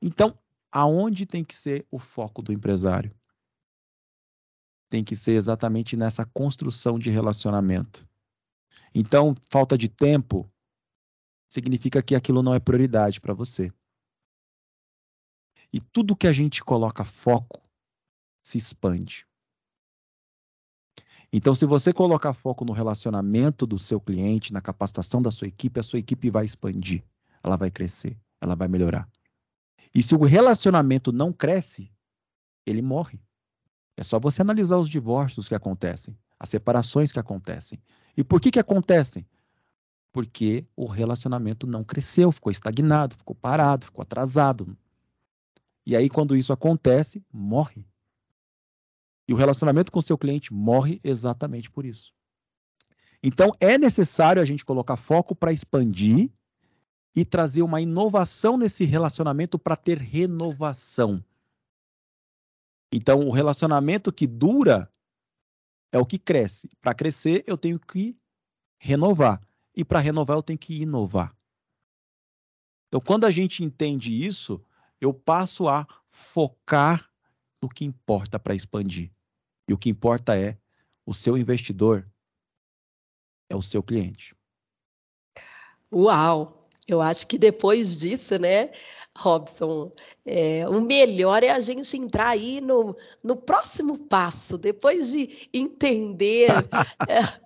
Então, 0.00 0.38
aonde 0.70 1.26
tem 1.26 1.44
que 1.44 1.54
ser 1.54 1.86
o 1.90 1.98
foco 1.98 2.42
do 2.42 2.52
empresário? 2.52 3.10
Tem 4.88 5.02
que 5.02 5.16
ser 5.16 5.32
exatamente 5.32 5.96
nessa 5.96 6.24
construção 6.24 6.98
de 6.98 7.10
relacionamento. 7.10 8.06
Então, 8.94 9.34
falta 9.50 9.76
de 9.76 9.88
tempo 9.88 10.48
significa 11.48 12.02
que 12.02 12.14
aquilo 12.14 12.42
não 12.42 12.54
é 12.54 12.60
prioridade 12.60 13.20
para 13.20 13.34
você. 13.34 13.72
E 15.72 15.80
tudo 15.80 16.16
que 16.16 16.26
a 16.26 16.32
gente 16.32 16.62
coloca 16.62 17.04
foco 17.04 17.65
se 18.46 18.58
expande. 18.58 19.26
Então, 21.32 21.52
se 21.52 21.66
você 21.66 21.92
colocar 21.92 22.32
foco 22.32 22.64
no 22.64 22.72
relacionamento 22.72 23.66
do 23.66 23.76
seu 23.76 24.00
cliente, 24.00 24.52
na 24.52 24.60
capacitação 24.60 25.20
da 25.20 25.32
sua 25.32 25.48
equipe, 25.48 25.80
a 25.80 25.82
sua 25.82 25.98
equipe 25.98 26.30
vai 26.30 26.44
expandir, 26.44 27.02
ela 27.42 27.56
vai 27.56 27.72
crescer, 27.72 28.16
ela 28.40 28.54
vai 28.54 28.68
melhorar. 28.68 29.08
E 29.92 30.00
se 30.00 30.14
o 30.14 30.22
relacionamento 30.22 31.10
não 31.10 31.32
cresce, 31.32 31.90
ele 32.64 32.80
morre. 32.82 33.20
É 33.96 34.04
só 34.04 34.20
você 34.20 34.42
analisar 34.42 34.78
os 34.78 34.88
divórcios 34.88 35.48
que 35.48 35.54
acontecem, 35.54 36.16
as 36.38 36.48
separações 36.48 37.10
que 37.10 37.18
acontecem. 37.18 37.82
E 38.16 38.22
por 38.22 38.40
que 38.40 38.52
que 38.52 38.60
acontecem? 38.60 39.26
Porque 40.12 40.64
o 40.76 40.86
relacionamento 40.86 41.66
não 41.66 41.82
cresceu, 41.82 42.30
ficou 42.30 42.52
estagnado, 42.52 43.16
ficou 43.16 43.34
parado, 43.34 43.86
ficou 43.86 44.02
atrasado. 44.02 44.78
E 45.84 45.96
aí, 45.96 46.08
quando 46.08 46.36
isso 46.36 46.52
acontece, 46.52 47.24
morre. 47.32 47.84
E 49.28 49.32
o 49.32 49.36
relacionamento 49.36 49.90
com 49.90 49.98
o 49.98 50.02
seu 50.02 50.16
cliente 50.16 50.52
morre 50.52 51.00
exatamente 51.02 51.70
por 51.70 51.84
isso. 51.84 52.12
Então, 53.22 53.50
é 53.60 53.76
necessário 53.76 54.40
a 54.40 54.44
gente 54.44 54.64
colocar 54.64 54.96
foco 54.96 55.34
para 55.34 55.52
expandir 55.52 56.30
e 57.14 57.24
trazer 57.24 57.62
uma 57.62 57.80
inovação 57.80 58.56
nesse 58.56 58.84
relacionamento 58.84 59.58
para 59.58 59.74
ter 59.74 59.98
renovação. 59.98 61.24
Então, 62.92 63.20
o 63.20 63.30
relacionamento 63.30 64.12
que 64.12 64.26
dura 64.26 64.92
é 65.90 65.98
o 65.98 66.06
que 66.06 66.18
cresce. 66.18 66.68
Para 66.80 66.94
crescer, 66.94 67.42
eu 67.46 67.56
tenho 67.56 67.80
que 67.80 68.16
renovar. 68.78 69.40
E 69.74 69.84
para 69.84 69.98
renovar, 69.98 70.36
eu 70.36 70.42
tenho 70.42 70.58
que 70.58 70.82
inovar. 70.82 71.36
Então, 72.88 73.00
quando 73.00 73.24
a 73.24 73.30
gente 73.30 73.64
entende 73.64 74.24
isso, 74.24 74.62
eu 75.00 75.12
passo 75.12 75.68
a 75.68 75.86
focar 76.08 77.10
no 77.60 77.68
que 77.68 77.84
importa 77.84 78.38
para 78.38 78.54
expandir. 78.54 79.10
E 79.68 79.72
o 79.72 79.78
que 79.78 79.90
importa 79.90 80.36
é 80.36 80.56
o 81.04 81.14
seu 81.14 81.36
investidor 81.36 82.08
é 83.48 83.54
o 83.54 83.62
seu 83.62 83.82
cliente. 83.82 84.34
Uau! 85.92 86.68
Eu 86.86 87.00
acho 87.00 87.26
que 87.26 87.36
depois 87.36 87.96
disso, 87.96 88.38
né, 88.38 88.70
Robson, 89.16 89.92
é, 90.24 90.68
o 90.68 90.80
melhor 90.80 91.42
é 91.42 91.50
a 91.50 91.58
gente 91.58 91.96
entrar 91.96 92.28
aí 92.28 92.60
no, 92.60 92.96
no 93.24 93.36
próximo 93.36 93.98
passo, 93.98 94.56
depois 94.56 95.10
de 95.10 95.48
entender 95.52 96.48
é, 97.08 97.40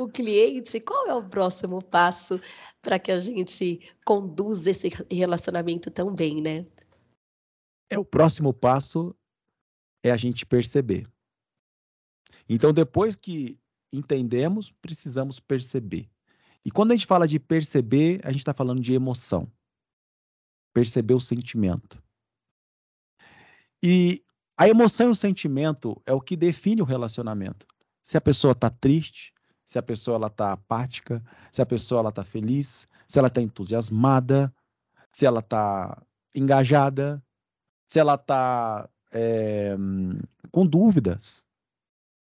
o 0.00 0.08
cliente, 0.08 0.80
qual 0.80 1.06
é 1.08 1.14
o 1.14 1.28
próximo 1.28 1.82
passo 1.82 2.40
para 2.80 2.98
que 2.98 3.12
a 3.12 3.20
gente 3.20 3.80
conduza 4.04 4.70
esse 4.70 4.88
relacionamento 5.10 5.90
tão 5.90 6.14
bem, 6.14 6.40
né? 6.40 6.66
É 7.90 7.98
o 7.98 8.04
próximo 8.04 8.52
passo 8.52 9.14
é 10.02 10.10
a 10.10 10.16
gente 10.16 10.46
perceber. 10.46 11.06
Então, 12.48 12.72
depois 12.72 13.14
que 13.14 13.58
entendemos, 13.92 14.70
precisamos 14.70 15.38
perceber. 15.38 16.08
E 16.64 16.70
quando 16.70 16.92
a 16.92 16.96
gente 16.96 17.06
fala 17.06 17.26
de 17.26 17.38
perceber, 17.38 18.20
a 18.24 18.30
gente 18.30 18.40
está 18.40 18.54
falando 18.54 18.80
de 18.80 18.92
emoção. 18.92 19.50
Perceber 20.72 21.14
o 21.14 21.20
sentimento. 21.20 22.02
E 23.82 24.16
a 24.56 24.68
emoção 24.68 25.08
e 25.08 25.12
o 25.12 25.14
sentimento 25.14 26.00
é 26.04 26.12
o 26.12 26.20
que 26.20 26.36
define 26.36 26.82
o 26.82 26.84
relacionamento. 26.84 27.66
Se 28.02 28.16
a 28.16 28.20
pessoa 28.20 28.52
está 28.52 28.68
triste, 28.70 29.32
se 29.64 29.78
a 29.78 29.82
pessoa 29.82 30.26
está 30.26 30.52
apática, 30.52 31.22
se 31.52 31.62
a 31.62 31.66
pessoa 31.66 32.08
está 32.08 32.24
feliz, 32.24 32.88
se 33.06 33.18
ela 33.18 33.28
está 33.28 33.40
entusiasmada, 33.40 34.52
se 35.12 35.26
ela 35.26 35.40
está 35.40 36.02
engajada, 36.34 37.22
se 37.86 37.98
ela 37.98 38.14
está 38.14 38.88
é, 39.12 39.76
com 40.50 40.66
dúvidas 40.66 41.47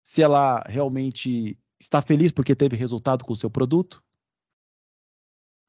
se 0.08 0.22
ela 0.22 0.62
realmente 0.66 1.60
está 1.78 2.00
feliz 2.00 2.32
porque 2.32 2.56
teve 2.56 2.74
resultado 2.74 3.26
com 3.26 3.34
o 3.34 3.36
seu 3.36 3.50
produto, 3.50 4.02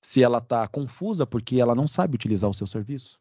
se 0.02 0.24
ela 0.24 0.38
está 0.38 0.66
confusa 0.66 1.28
porque 1.28 1.60
ela 1.60 1.76
não 1.76 1.90
sabe 1.90 2.16
utilizar 2.16 2.50
o 2.50 2.54
seu 2.54 2.66
serviço, 2.66 3.20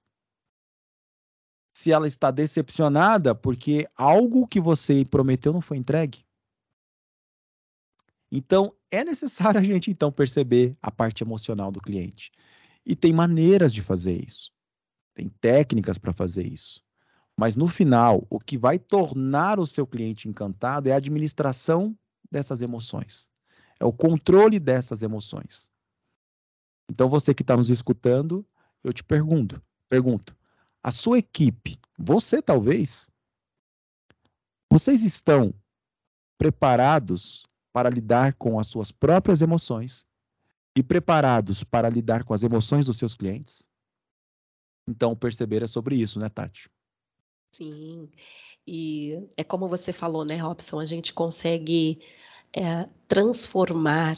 se 1.75 1.91
ela 1.91 2.07
está 2.07 2.31
decepcionada 2.31 3.35
porque 3.35 3.85
algo 3.97 4.47
que 4.47 4.61
você 4.61 5.05
prometeu 5.05 5.53
não 5.53 5.61
foi 5.61 5.79
entregue. 5.79 6.25
Então, 8.31 8.73
é 8.89 9.03
necessário 9.03 9.59
a 9.59 9.65
gente 9.65 9.91
então 9.91 10.13
perceber 10.13 10.79
a 10.81 10.89
parte 10.89 11.25
emocional 11.25 11.73
do 11.73 11.81
cliente. 11.81 12.31
E 12.87 12.95
tem 12.95 13.13
maneiras 13.13 13.75
de 13.75 13.83
fazer 13.83 14.25
isso. 14.25 14.53
Tem 15.15 15.29
técnicas 15.29 15.99
para 15.99 16.13
fazer 16.13 16.47
isso. 16.47 16.81
Mas 17.39 17.55
no 17.55 17.69
final, 17.69 18.27
o 18.29 18.41
que 18.41 18.59
vai 18.59 18.81
tornar 18.81 19.61
o 19.61 19.67
seu 19.67 19.87
cliente 19.87 20.29
encantado 20.29 20.89
é 20.89 20.93
a 20.93 20.97
administração 20.97 21.97
dessas 22.29 22.63
emoções. 22.63 23.31
É 23.79 23.85
o 23.85 23.93
controle 23.93 24.59
dessas 24.59 25.05
emoções. 25.05 25.71
Então, 26.91 27.09
você 27.09 27.33
que 27.33 27.45
está 27.45 27.57
nos 27.57 27.71
escutando, 27.71 28.45
eu 28.83 28.93
te 28.93 29.05
pergunto, 29.05 29.63
pergunto, 29.89 30.37
a 30.83 30.91
sua 30.91 31.19
equipe, 31.19 31.79
você 31.97 32.43
talvez, 32.43 33.09
vocês 34.69 35.05
estão 35.05 35.55
preparados 36.37 37.47
para 37.73 37.89
lidar 37.89 38.35
com 38.35 38.59
as 38.59 38.67
suas 38.67 38.91
próprias 38.91 39.43
emoções 39.43 40.05
e 40.77 40.83
preparados 40.83 41.63
para 41.63 41.89
lidar 41.89 42.25
com 42.25 42.35
as 42.35 42.43
emoções 42.43 42.87
dos 42.87 42.97
seus 42.97 43.15
clientes? 43.15 43.65
Então, 44.89 45.15
perceber 45.15 45.63
é 45.63 45.69
sobre 45.69 45.95
isso, 45.95 46.19
né, 46.19 46.29
Tati? 46.29 46.69
Sim. 47.53 48.09
E 48.67 49.19
é 49.37 49.45
como 49.45 49.69
você 49.69 49.93
falou, 49.93 50.25
né, 50.25 50.37
Robson? 50.37 50.79
A 50.81 50.87
gente 50.87 51.13
consegue 51.13 52.01
é, 52.53 52.89
transformar 53.09 54.17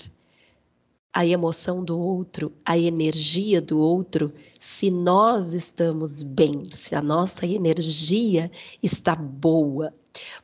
a 1.12 1.26
emoção 1.26 1.84
do 1.84 1.98
outro, 1.98 2.52
a 2.64 2.78
energia 2.78 3.60
do 3.60 3.78
outro, 3.80 4.32
se 4.60 4.90
nós 4.90 5.54
estamos 5.54 6.22
bem, 6.22 6.64
se 6.72 6.94
a 6.94 7.02
nossa 7.02 7.44
energia 7.46 8.50
está 8.82 9.14
boa. 9.16 9.92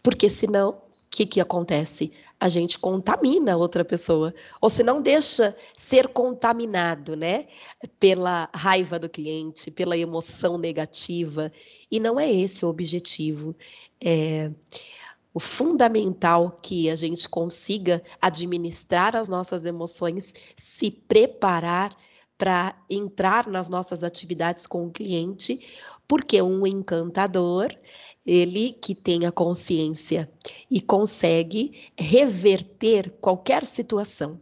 Porque 0.03 0.29
senão 0.29 0.83
que, 1.17 1.25
que 1.25 1.41
acontece? 1.41 2.13
A 2.39 2.49
gente 2.49 2.79
contamina 2.79 3.57
outra 3.57 3.85
pessoa, 3.85 4.35
ou 4.61 4.69
se 4.69 4.83
não 4.83 5.01
deixa 5.01 5.57
ser 5.77 6.09
contaminado, 6.09 7.17
né? 7.17 7.47
Pela 7.99 8.51
raiva 8.55 8.99
do 8.99 9.09
cliente, 9.09 9.71
pela 9.71 9.97
emoção 9.97 10.59
negativa. 10.59 11.51
E 11.91 11.99
não 11.99 12.21
é 12.21 12.31
esse 12.31 12.65
o 12.65 12.69
objetivo. 12.69 13.57
É, 13.99 14.51
o 15.33 15.41
fundamental 15.41 16.59
que 16.63 16.89
a 16.89 16.97
gente 16.97 17.29
consiga 17.29 18.03
administrar 18.21 19.15
as 19.15 19.29
nossas 19.29 19.65
emoções, 19.65 20.33
se 20.57 20.91
preparar 20.91 21.95
para 22.39 22.75
entrar 22.89 23.47
nas 23.47 23.69
nossas 23.69 24.03
atividades 24.03 24.67
com 24.67 24.87
o 24.87 24.91
cliente, 24.91 25.61
porque 26.09 26.41
um 26.41 26.67
encantador 26.67 27.71
ele 28.27 28.73
que 28.73 28.95
tem 28.95 29.25
a 29.25 29.33
consciência 29.33 30.31
e 30.69 30.81
consegue 30.81 31.91
reverter 31.97 33.11
qualquer 33.21 33.65
situação, 33.65 34.41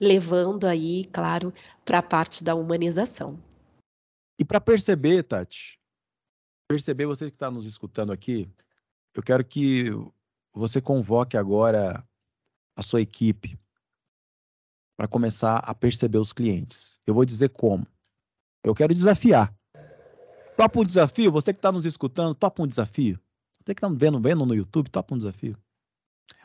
levando 0.00 0.66
aí, 0.66 1.04
claro, 1.12 1.52
para 1.84 1.98
a 1.98 2.02
parte 2.02 2.42
da 2.42 2.54
humanização. 2.54 3.38
E 4.38 4.44
para 4.44 4.60
perceber, 4.60 5.22
Tati, 5.22 5.78
perceber 6.66 7.06
você 7.06 7.30
que 7.30 7.36
está 7.36 7.50
nos 7.50 7.66
escutando 7.66 8.10
aqui, 8.10 8.50
eu 9.14 9.22
quero 9.22 9.44
que 9.44 9.90
você 10.52 10.80
convoque 10.80 11.36
agora 11.36 12.04
a 12.76 12.82
sua 12.82 13.00
equipe 13.00 13.58
para 14.96 15.06
começar 15.06 15.58
a 15.58 15.74
perceber 15.74 16.18
os 16.18 16.32
clientes. 16.32 16.98
Eu 17.06 17.14
vou 17.14 17.24
dizer 17.24 17.50
como. 17.50 17.86
Eu 18.62 18.74
quero 18.74 18.94
desafiar. 18.94 19.54
Topa 20.56 20.80
um 20.80 20.84
desafio? 20.84 21.32
Você 21.32 21.52
que 21.52 21.58
está 21.58 21.72
nos 21.72 21.84
escutando, 21.84 22.34
topa 22.34 22.62
um 22.62 22.66
desafio? 22.66 23.20
Você 23.58 23.74
que 23.74 23.84
está 23.84 23.88
vendo, 23.88 24.20
vendo 24.20 24.46
no 24.46 24.54
YouTube, 24.54 24.88
topa 24.88 25.14
um 25.14 25.18
desafio. 25.18 25.56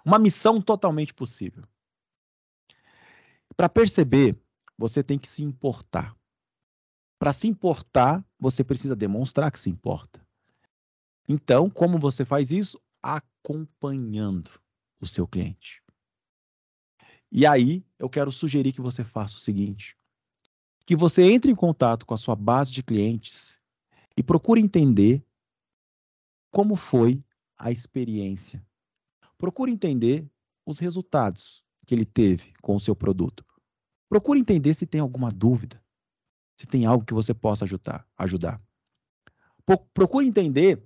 Uma 0.04 0.18
missão 0.18 0.62
totalmente 0.62 1.14
possível. 1.14 1.64
Para 3.56 3.70
perceber, 3.70 4.42
você 4.78 5.04
tem 5.04 5.20
que 5.20 5.28
se 5.28 5.44
importar. 5.44 6.16
Para 7.20 7.34
se 7.34 7.48
importar, 7.48 8.26
você 8.40 8.64
precisa 8.64 8.96
demonstrar 8.96 9.52
que 9.52 9.60
se 9.60 9.70
importa. 9.70 10.26
Então, 11.28 11.70
como 11.70 12.00
você 12.00 12.26
faz 12.26 12.52
isso? 12.52 12.82
Acompanhando 13.04 14.50
o 15.00 15.06
seu 15.06 15.28
cliente. 15.28 15.84
E 17.32 17.46
aí, 17.46 17.86
eu 18.00 18.10
quero 18.10 18.32
sugerir 18.32 18.72
que 18.72 18.82
você 18.82 19.04
faça 19.04 19.36
o 19.36 19.40
seguinte: 19.40 19.96
que 20.86 20.96
você 20.96 21.24
entre 21.24 21.52
em 21.52 21.56
contato 21.56 22.06
com 22.06 22.14
a 22.14 22.18
sua 22.18 22.36
base 22.36 22.72
de 22.72 22.82
clientes 22.82 23.59
e 24.20 24.24
procure 24.24 24.60
entender 24.60 25.26
como 26.52 26.76
foi 26.76 27.24
a 27.58 27.72
experiência. 27.72 28.62
Procure 29.38 29.72
entender 29.72 30.30
os 30.66 30.78
resultados 30.78 31.64
que 31.88 31.96
ele 31.96 32.04
teve 32.04 32.52
com 32.62 32.76
o 32.76 32.80
seu 32.82 32.94
produto. 32.94 33.46
Procure 34.10 34.38
entender 34.38 34.74
se 34.74 34.86
tem 34.86 35.00
alguma 35.00 35.32
dúvida, 35.32 35.82
se 36.60 36.68
tem 36.68 36.86
algo 36.86 37.06
que 37.06 37.14
você 37.14 37.34
possa 37.34 37.64
ajudar. 37.64 38.06
ajudar. 38.18 38.62
Procure 39.94 40.28
entender 40.28 40.86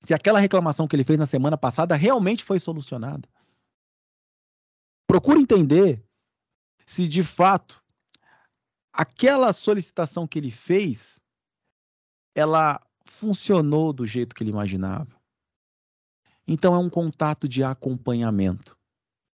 se 0.00 0.12
aquela 0.12 0.40
reclamação 0.40 0.88
que 0.88 0.96
ele 0.96 1.04
fez 1.04 1.16
na 1.16 1.26
semana 1.26 1.56
passada 1.56 1.94
realmente 1.94 2.42
foi 2.42 2.58
solucionada. 2.58 3.28
Procure 5.06 5.40
entender 5.40 6.04
se 6.84 7.06
de 7.06 7.22
fato 7.22 7.80
aquela 8.92 9.52
solicitação 9.52 10.26
que 10.26 10.36
ele 10.36 10.50
fez 10.50 11.20
ela 12.34 12.80
funcionou 13.04 13.92
do 13.92 14.06
jeito 14.06 14.34
que 14.34 14.42
ele 14.42 14.50
imaginava. 14.50 15.20
Então 16.46 16.74
é 16.74 16.78
um 16.78 16.90
contato 16.90 17.48
de 17.48 17.62
acompanhamento. 17.62 18.76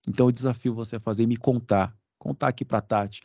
Então 0.09 0.27
eu 0.27 0.33
desafio 0.33 0.75
você 0.75 0.97
a 0.97 1.01
fazer 1.01 1.27
me 1.27 1.37
contar, 1.37 1.97
contar 2.19 2.49
aqui 2.49 2.65
para 2.65 2.81
Tati, 2.81 3.23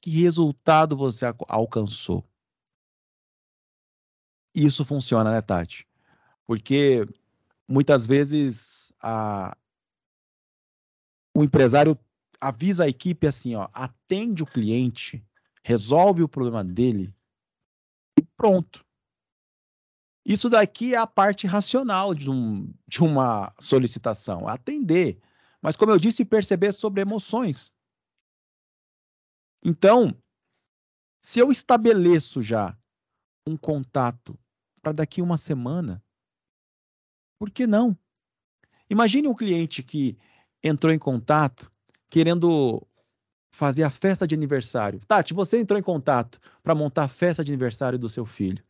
que 0.00 0.10
resultado 0.10 0.96
você 0.96 1.26
alcançou. 1.48 2.24
Isso 4.54 4.84
funciona, 4.84 5.30
né, 5.30 5.40
Tati? 5.40 5.86
Porque 6.46 7.06
muitas 7.68 8.06
vezes 8.06 8.92
a, 9.00 9.56
o 11.34 11.42
empresário 11.42 11.98
avisa 12.40 12.84
a 12.84 12.88
equipe 12.88 13.26
assim, 13.26 13.54
ó, 13.54 13.68
atende 13.72 14.42
o 14.42 14.46
cliente, 14.46 15.24
resolve 15.62 16.22
o 16.22 16.28
problema 16.28 16.64
dele 16.64 17.14
e 18.18 18.22
pronto. 18.36 18.84
Isso 20.24 20.48
daqui 20.48 20.94
é 20.94 20.98
a 20.98 21.06
parte 21.06 21.46
racional 21.46 22.14
de, 22.14 22.30
um, 22.30 22.72
de 22.86 23.02
uma 23.02 23.52
solicitação, 23.58 24.46
atender. 24.46 25.20
Mas, 25.60 25.76
como 25.76 25.90
eu 25.90 25.98
disse, 25.98 26.24
perceber 26.24 26.72
sobre 26.72 27.00
emoções. 27.00 27.72
Então, 29.64 30.16
se 31.20 31.38
eu 31.38 31.50
estabeleço 31.50 32.40
já 32.40 32.76
um 33.46 33.56
contato 33.56 34.38
para 34.80 34.92
daqui 34.92 35.20
uma 35.20 35.36
semana, 35.36 36.02
por 37.38 37.50
que 37.50 37.66
não? 37.66 37.96
Imagine 38.88 39.28
um 39.28 39.34
cliente 39.34 39.82
que 39.82 40.16
entrou 40.62 40.92
em 40.92 40.98
contato 40.98 41.72
querendo 42.08 42.86
fazer 43.52 43.82
a 43.82 43.90
festa 43.90 44.26
de 44.26 44.34
aniversário. 44.34 45.00
Tati, 45.00 45.34
você 45.34 45.58
entrou 45.58 45.78
em 45.78 45.82
contato 45.82 46.38
para 46.62 46.74
montar 46.74 47.04
a 47.04 47.08
festa 47.08 47.44
de 47.44 47.52
aniversário 47.52 47.98
do 47.98 48.08
seu 48.08 48.24
filho. 48.24 48.64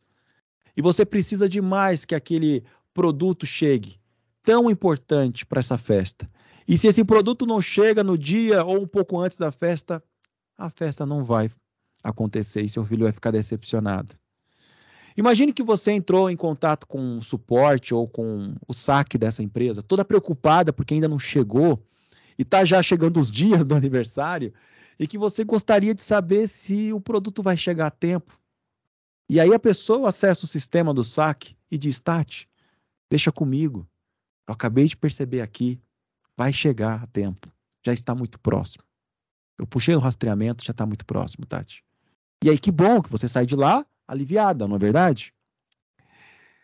E 0.75 0.81
você 0.81 1.05
precisa 1.05 1.47
demais 1.47 2.05
que 2.05 2.15
aquele 2.15 2.63
produto 2.93 3.45
chegue, 3.45 3.99
tão 4.43 4.69
importante 4.69 5.45
para 5.45 5.59
essa 5.59 5.77
festa. 5.77 6.29
E 6.67 6.77
se 6.77 6.87
esse 6.87 7.03
produto 7.03 7.45
não 7.45 7.61
chega 7.61 8.03
no 8.03 8.17
dia 8.17 8.63
ou 8.63 8.81
um 8.81 8.87
pouco 8.87 9.19
antes 9.19 9.37
da 9.37 9.51
festa, 9.51 10.01
a 10.57 10.69
festa 10.69 11.05
não 11.05 11.23
vai 11.23 11.51
acontecer 12.03 12.61
e 12.61 12.69
seu 12.69 12.85
filho 12.85 13.03
vai 13.03 13.11
ficar 13.11 13.31
decepcionado. 13.31 14.15
Imagine 15.15 15.53
que 15.53 15.63
você 15.63 15.91
entrou 15.91 16.29
em 16.29 16.35
contato 16.35 16.87
com 16.87 17.19
o 17.19 17.23
suporte 17.23 17.93
ou 17.93 18.07
com 18.07 18.55
o 18.67 18.73
saque 18.73 19.17
dessa 19.17 19.43
empresa, 19.43 19.83
toda 19.83 20.03
preocupada 20.03 20.73
porque 20.73 20.95
ainda 20.95 21.07
não 21.07 21.19
chegou 21.19 21.85
e 22.37 22.41
está 22.41 22.65
já 22.65 22.81
chegando 22.81 23.19
os 23.19 23.29
dias 23.29 23.63
do 23.63 23.75
aniversário 23.75 24.51
e 24.99 25.05
que 25.05 25.17
você 25.17 25.43
gostaria 25.43 25.93
de 25.93 26.01
saber 26.01 26.47
se 26.47 26.91
o 26.91 26.99
produto 26.99 27.43
vai 27.43 27.55
chegar 27.55 27.87
a 27.87 27.91
tempo. 27.91 28.39
E 29.33 29.39
aí 29.39 29.51
a 29.51 29.57
pessoa 29.57 30.09
acessa 30.09 30.45
o 30.45 30.47
sistema 30.47 30.93
do 30.93 31.03
saque 31.03 31.57
e 31.71 31.75
diz: 31.75 31.99
Tati, 31.99 32.47
deixa 33.09 33.31
comigo. 33.31 33.89
Eu 34.47 34.53
acabei 34.53 34.85
de 34.87 34.95
perceber 34.95 35.41
aqui, 35.41 35.81
vai 36.37 36.53
chegar 36.53 37.01
a 37.01 37.07
tempo, 37.07 37.51
já 37.83 37.91
está 37.91 38.13
muito 38.13 38.39
próximo. 38.39 38.83
Eu 39.57 39.65
puxei 39.65 39.95
o 39.95 39.99
rastreamento, 39.99 40.63
já 40.63 40.69
está 40.69 40.85
muito 40.85 41.03
próximo, 41.03 41.47
Tati. 41.47 41.83
E 42.43 42.49
aí 42.51 42.59
que 42.59 42.71
bom 42.71 43.01
que 43.01 43.09
você 43.09 43.27
sai 43.27 43.43
de 43.43 43.55
lá 43.55 43.83
aliviada, 44.07 44.67
não 44.67 44.75
é 44.75 44.79
verdade? 44.79 45.33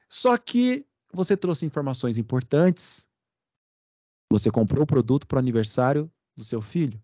Só 0.07 0.37
que 0.37 0.85
você 1.11 1.35
trouxe 1.35 1.65
informações 1.65 2.19
importantes. 2.19 3.07
Você 4.31 4.51
comprou 4.51 4.83
o 4.83 4.87
produto 4.87 5.25
para 5.25 5.37
o 5.37 5.39
aniversário 5.39 6.07
do 6.37 6.45
seu 6.45 6.61
filho. 6.61 7.01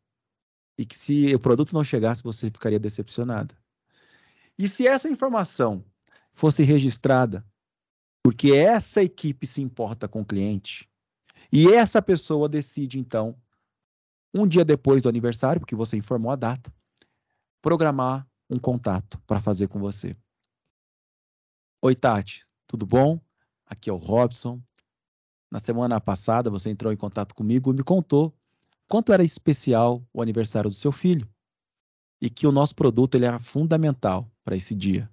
E 0.78 0.86
que 0.86 0.95
se 0.95 1.34
o 1.34 1.39
produto 1.39 1.73
não 1.73 1.84
chegasse, 1.84 2.21
você 2.21 2.51
ficaria 2.51 2.80
decepcionada. 2.80 3.58
E 4.58 4.70
se 4.70 4.88
essa 4.88 5.10
informação 5.10 5.84
fosse 6.32 6.63
registrada, 6.63 7.46
porque 8.24 8.54
essa 8.54 9.04
equipe 9.04 9.46
se 9.46 9.62
importa 9.62 10.08
com 10.08 10.22
o 10.22 10.26
cliente, 10.26 10.89
e 11.52 11.68
essa 11.68 12.02
pessoa 12.02 12.50
decide, 12.50 12.98
então, 12.98 13.38
um 14.34 14.48
dia 14.48 14.65
depois 14.65 15.04
do 15.04 15.10
aniversário, 15.10 15.60
porque 15.60 15.76
você 15.76 15.98
informou 15.98 16.32
a 16.32 16.36
data, 16.36 16.74
programar 17.62 18.28
um 18.50 18.58
contato 18.58 19.20
para 19.28 19.41
fazer 19.41 19.68
com 19.68 19.80
você. 19.80 20.15
Oi, 21.82 21.96
Tati, 21.96 22.48
tudo 22.68 22.86
bom? 22.86 23.20
Aqui 23.65 23.89
é 23.89 23.94
o 23.94 23.98
Robson. 23.98 24.62
Na 25.52 25.60
semana 25.60 26.02
passada 26.02 26.50
você 26.50 26.70
entrou 26.70 26.91
em 26.91 26.98
contato 26.98 27.36
comigo 27.36 27.72
e 27.72 27.76
me 27.76 27.84
contou 27.84 28.36
quanto 28.88 29.13
era 29.13 29.24
especial 29.24 30.06
o 30.13 30.22
aniversário 30.22 30.70
do 30.70 30.76
seu 30.76 30.91
filho 30.91 31.30
e 32.22 32.30
que 32.30 32.48
o 32.48 32.52
nosso 32.52 32.76
produto 32.76 33.15
ele 33.15 33.26
era 33.26 33.39
fundamental 33.39 34.30
para 34.46 34.56
esse 34.56 34.76
dia. 34.76 35.10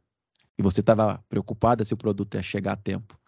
E 0.59 0.63
você 0.63 0.81
estava 0.81 1.25
preocupada 1.29 1.85
se 1.85 1.95
o 1.95 1.97
produto 1.97 2.35
ia 2.35 2.43
chegar 2.43 2.75
a 2.75 2.77
tempo. 2.77 3.19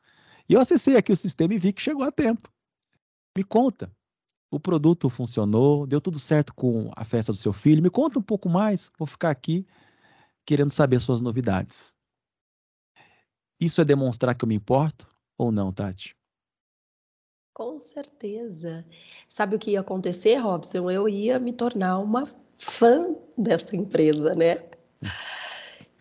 E 0.49 0.53
eu 0.53 0.61
acessei 0.61 0.97
aqui 0.97 1.11
o 1.11 1.17
sistema 1.17 1.55
e 1.55 1.59
vi 1.59 1.73
que 1.73 1.81
chegou 1.81 2.05
a 2.05 2.12
tempo. 2.12 2.53
Me 3.37 3.43
conta, 3.43 3.90
o 4.51 4.61
produto 4.61 5.09
funcionou, 5.09 5.87
deu 5.87 6.01
tudo 6.01 6.19
certo 6.19 6.55
com 6.55 6.90
a 6.95 7.05
festa 7.05 7.33
do 7.33 7.38
seu 7.38 7.53
filho? 7.53 7.83
Me 7.83 7.90
conta 7.90 8.19
um 8.19 8.23
pouco 8.23 8.49
mais, 8.49 8.93
vou 8.99 9.07
ficar 9.07 9.31
aqui 9.31 9.67
querendo 10.47 10.71
saber 10.71 11.01
suas 11.01 11.21
novidades. 11.21 11.95
Isso 13.61 13.81
é 13.81 13.85
demonstrar 13.85 14.35
que 14.35 14.45
eu 14.45 14.49
me 14.49 14.55
importo 14.55 15.09
ou 15.38 15.51
não, 15.51 15.73
Tati? 15.73 16.14
Com 17.55 17.81
certeza. 17.81 18.85
Sabe 19.31 19.57
o 19.57 19.59
que 19.59 19.73
ia 19.73 19.81
acontecer, 19.81 20.37
Robson? 20.37 20.90
Eu 20.90 21.09
ia 21.09 21.38
me 21.38 21.53
tornar 21.53 21.99
uma 21.99 22.27
fã 22.59 23.17
dessa 23.38 23.75
empresa, 23.75 24.35
né? 24.35 24.69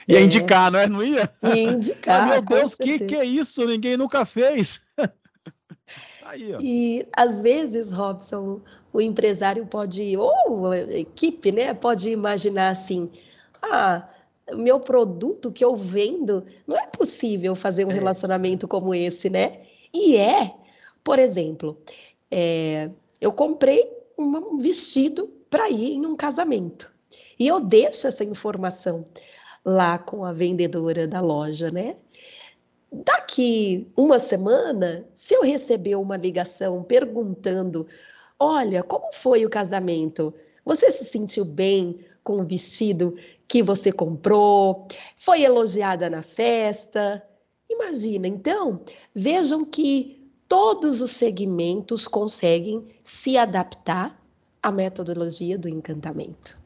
Ia 0.08 0.20
é. 0.20 0.24
indicar, 0.24 0.72
não 0.72 0.80
é? 0.80 0.88
Não 0.88 1.04
ia? 1.04 1.30
Ia 1.44 1.72
indicar. 1.72 2.28
meu 2.30 2.42
Deus, 2.42 2.76
que 2.76 3.00
que 3.00 3.16
é 3.16 3.26
isso? 3.26 3.66
Ninguém 3.66 3.98
nunca 3.98 4.26
fez. 4.26 4.82
Aí, 6.26 6.54
ó. 6.54 6.60
E 6.62 7.06
às 7.16 7.42
vezes, 7.42 7.92
Robson, 7.92 8.62
o 8.92 9.02
empresário 9.02 9.66
pode, 9.66 10.16
ou 10.18 10.72
a 10.72 10.78
equipe, 10.78 11.52
né, 11.52 11.74
pode 11.74 12.10
imaginar 12.10 12.70
assim: 12.70 13.10
ah, 13.62 14.08
meu 14.52 14.80
produto 14.80 15.52
que 15.52 15.64
eu 15.64 15.76
vendo, 15.76 16.46
não 16.68 16.78
é 16.78 16.88
possível 16.88 17.56
fazer 17.56 17.86
um 17.86 17.92
é. 17.92 17.94
relacionamento 17.94 18.68
como 18.68 18.94
esse, 18.94 19.30
né? 19.30 19.62
E 19.94 20.16
é, 20.16 20.54
por 21.04 21.20
exemplo, 21.20 21.78
é, 22.32 22.90
eu 23.22 23.32
comprei 23.32 23.92
um 24.18 24.58
vestido 24.58 25.30
para 25.50 25.70
ir 25.70 25.94
em 25.94 26.06
um 26.06 26.16
casamento. 26.16 26.92
E 27.40 27.48
eu 27.48 27.60
deixo 27.60 28.08
essa 28.08 28.24
informação 28.24 29.06
lá 29.66 29.98
com 29.98 30.26
a 30.26 30.34
vendedora 30.34 31.08
da 31.08 31.22
loja, 31.22 31.72
né? 31.72 31.96
Daqui 32.92 33.88
uma 33.98 34.20
semana, 34.20 35.06
se 35.18 35.34
eu 35.34 35.42
receber 35.42 35.96
uma 35.96 36.18
ligação 36.18 36.84
perguntando: 36.84 37.88
Olha, 38.40 38.84
como 38.84 39.12
foi 39.14 39.46
o 39.46 39.50
casamento? 39.50 40.34
Você 40.66 40.92
se 40.92 41.06
sentiu 41.06 41.44
bem 41.44 42.00
com 42.24 42.42
o 42.42 42.46
vestido 42.46 43.16
que 43.48 43.64
você 43.64 43.92
comprou? 43.92 44.88
Foi 45.18 45.42
elogiada 45.42 46.10
na 46.10 46.22
festa? 46.22 47.24
Imagina, 47.70 48.28
então, 48.28 48.82
vejam 49.16 49.66
que 49.66 50.30
todos 50.48 51.02
os 51.02 51.12
segmentos 51.12 52.08
conseguem 52.08 52.86
se 53.04 53.38
adaptar 53.38 54.22
a 54.62 54.72
metodologia 54.72 55.58
do 55.58 55.68
encantamento. 55.68 56.63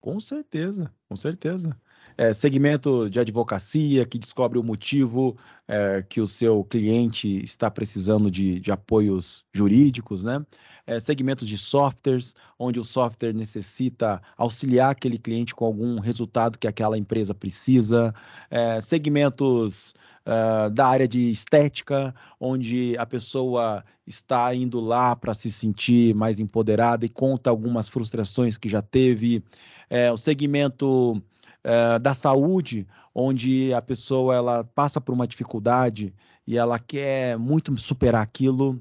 Com 0.00 0.20
certeza, 0.20 0.92
com 1.08 1.16
certeza. 1.16 1.76
É, 2.16 2.32
segmento 2.32 3.08
de 3.10 3.20
advocacia 3.20 4.04
que 4.06 4.18
descobre 4.18 4.58
o 4.58 4.62
motivo 4.62 5.36
é, 5.68 6.02
que 6.02 6.20
o 6.20 6.26
seu 6.26 6.64
cliente 6.64 7.28
está 7.44 7.70
precisando 7.70 8.30
de, 8.30 8.58
de 8.60 8.72
apoios 8.72 9.44
jurídicos, 9.52 10.24
né? 10.24 10.44
É, 10.86 10.98
segmentos 10.98 11.46
de 11.46 11.58
softwares, 11.58 12.34
onde 12.58 12.80
o 12.80 12.84
software 12.84 13.32
necessita 13.34 14.20
auxiliar 14.36 14.90
aquele 14.90 15.18
cliente 15.18 15.54
com 15.54 15.64
algum 15.64 16.00
resultado 16.00 16.58
que 16.58 16.66
aquela 16.66 16.96
empresa 16.96 17.34
precisa. 17.34 18.12
É, 18.50 18.80
segmentos 18.80 19.94
uh, 20.28 20.70
da 20.70 20.86
área 20.86 21.08
de 21.08 21.30
estética, 21.30 22.14
onde 22.38 22.96
a 22.98 23.06
pessoa 23.06 23.82
está 24.06 24.54
indo 24.54 24.78
lá 24.78 25.16
para 25.16 25.32
se 25.32 25.50
sentir 25.50 26.14
mais 26.14 26.38
empoderada 26.38 27.06
e 27.06 27.08
conta 27.08 27.48
algumas 27.48 27.88
frustrações 27.88 28.58
que 28.58 28.68
já 28.68 28.82
teve. 28.82 29.42
É, 29.88 30.12
o 30.12 30.18
segmento 30.18 31.16
uh, 31.16 31.98
da 32.00 32.12
saúde, 32.12 32.86
onde 33.14 33.72
a 33.72 33.80
pessoa 33.80 34.34
ela 34.34 34.64
passa 34.64 35.00
por 35.00 35.14
uma 35.14 35.26
dificuldade 35.26 36.14
e 36.46 36.58
ela 36.58 36.78
quer 36.78 37.38
muito 37.38 37.74
superar 37.78 38.22
aquilo. 38.22 38.78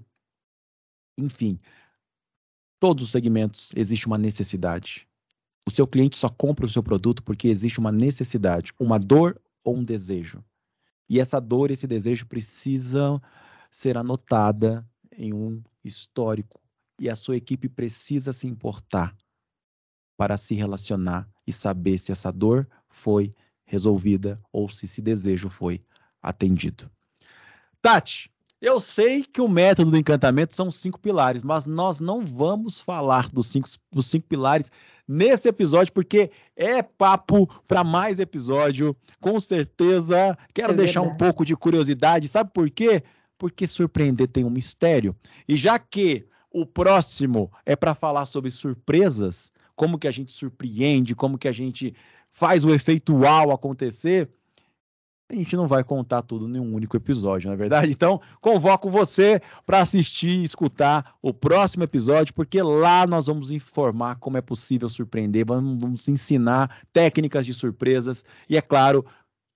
Enfim, 1.17 1.59
todos 2.79 3.05
os 3.05 3.11
segmentos 3.11 3.71
existe 3.75 4.05
uma 4.05 4.17
necessidade. 4.17 5.07
O 5.65 5.71
seu 5.71 5.87
cliente 5.87 6.15
só 6.15 6.29
compra 6.29 6.65
o 6.65 6.69
seu 6.69 6.83
produto 6.83 7.23
porque 7.23 7.47
existe 7.47 7.79
uma 7.79 7.91
necessidade, 7.91 8.71
uma 8.79 8.97
dor 8.97 9.39
ou 9.63 9.75
um 9.75 9.83
desejo. 9.83 10.41
E 11.09 11.19
essa 11.19 11.39
dor, 11.39 11.71
esse 11.71 11.87
desejo 11.87 12.25
precisam 12.27 13.21
ser 13.71 13.97
anotada 13.97 14.87
em 15.11 15.33
um 15.33 15.61
histórico. 15.83 16.61
E 16.99 17.09
a 17.09 17.15
sua 17.15 17.37
equipe 17.37 17.69
precisa 17.69 18.33
se 18.33 18.47
importar 18.47 19.15
para 20.17 20.37
se 20.37 20.55
relacionar 20.55 21.29
e 21.45 21.53
saber 21.53 21.97
se 21.97 22.11
essa 22.11 22.31
dor 22.31 22.67
foi 22.89 23.31
resolvida 23.65 24.37
ou 24.51 24.67
se 24.67 24.85
esse 24.85 25.01
desejo 25.01 25.49
foi 25.49 25.83
atendido. 26.21 26.89
Tati, 27.81 28.31
eu 28.61 28.79
sei 28.79 29.23
que 29.23 29.39
o 29.39 29.47
método 29.47 29.91
do 29.91 29.97
encantamento 29.97 30.55
são 30.55 30.71
cinco 30.71 30.99
pilares, 30.99 31.43
mas 31.43 31.67
nós 31.67 31.99
não 31.99 32.25
vamos 32.25 32.79
falar 32.79 33.29
dos 33.29 33.47
cinco, 33.47 33.69
dos 33.91 34.07
cinco 34.07 34.27
pilares 34.27 34.71
nesse 35.07 35.47
episódio, 35.47 35.93
porque 35.93 36.31
é 36.55 36.81
papo 36.81 37.47
para 37.67 37.83
mais 37.83 38.19
episódio. 38.19 38.95
Com 39.21 39.39
certeza, 39.39 40.37
quero 40.53 40.73
é 40.73 40.75
deixar 40.75 41.01
um 41.01 41.15
pouco 41.15 41.45
de 41.45 41.55
curiosidade. 41.55 42.27
Sabe 42.27 42.51
por 42.51 42.69
quê? 42.69 43.03
Porque 43.37 43.67
surpreender 43.67 44.27
tem 44.27 44.43
um 44.43 44.49
mistério. 44.49 45.15
E 45.47 45.55
já 45.55 45.77
que 45.77 46.27
o 46.51 46.65
próximo 46.65 47.51
é 47.65 47.75
para 47.75 47.93
falar 47.93 48.25
sobre 48.25 48.49
surpresas, 48.49 49.53
como 49.75 49.99
que 49.99 50.07
a 50.07 50.11
gente 50.11 50.31
surpreende, 50.31 51.13
como 51.13 51.37
que 51.37 51.47
a 51.47 51.51
gente 51.51 51.93
faz 52.31 52.65
o 52.65 52.73
efeito 52.73 53.15
uau 53.15 53.51
acontecer, 53.51 54.29
a 55.29 55.35
gente 55.35 55.57
não 55.57 55.67
vai 55.67 55.83
contar 55.83 56.21
tudo 56.21 56.47
em 56.47 56.59
um 56.59 56.73
único 56.73 56.95
episódio, 56.95 57.47
não 57.47 57.53
é 57.53 57.57
verdade? 57.57 57.91
Então, 57.91 58.21
convoco 58.39 58.89
você 58.89 59.41
para 59.65 59.81
assistir 59.81 60.29
e 60.29 60.43
escutar 60.43 61.15
o 61.21 61.33
próximo 61.33 61.83
episódio, 61.83 62.33
porque 62.33 62.61
lá 62.61 63.05
nós 63.05 63.27
vamos 63.27 63.51
informar 63.51 64.15
como 64.15 64.37
é 64.37 64.41
possível 64.41 64.87
surpreender, 64.87 65.45
vamos, 65.45 65.81
vamos 65.81 66.07
ensinar 66.07 66.77
técnicas 66.93 67.45
de 67.45 67.53
surpresas 67.53 68.23
e, 68.49 68.55
é 68.55 68.61
claro, 68.61 69.05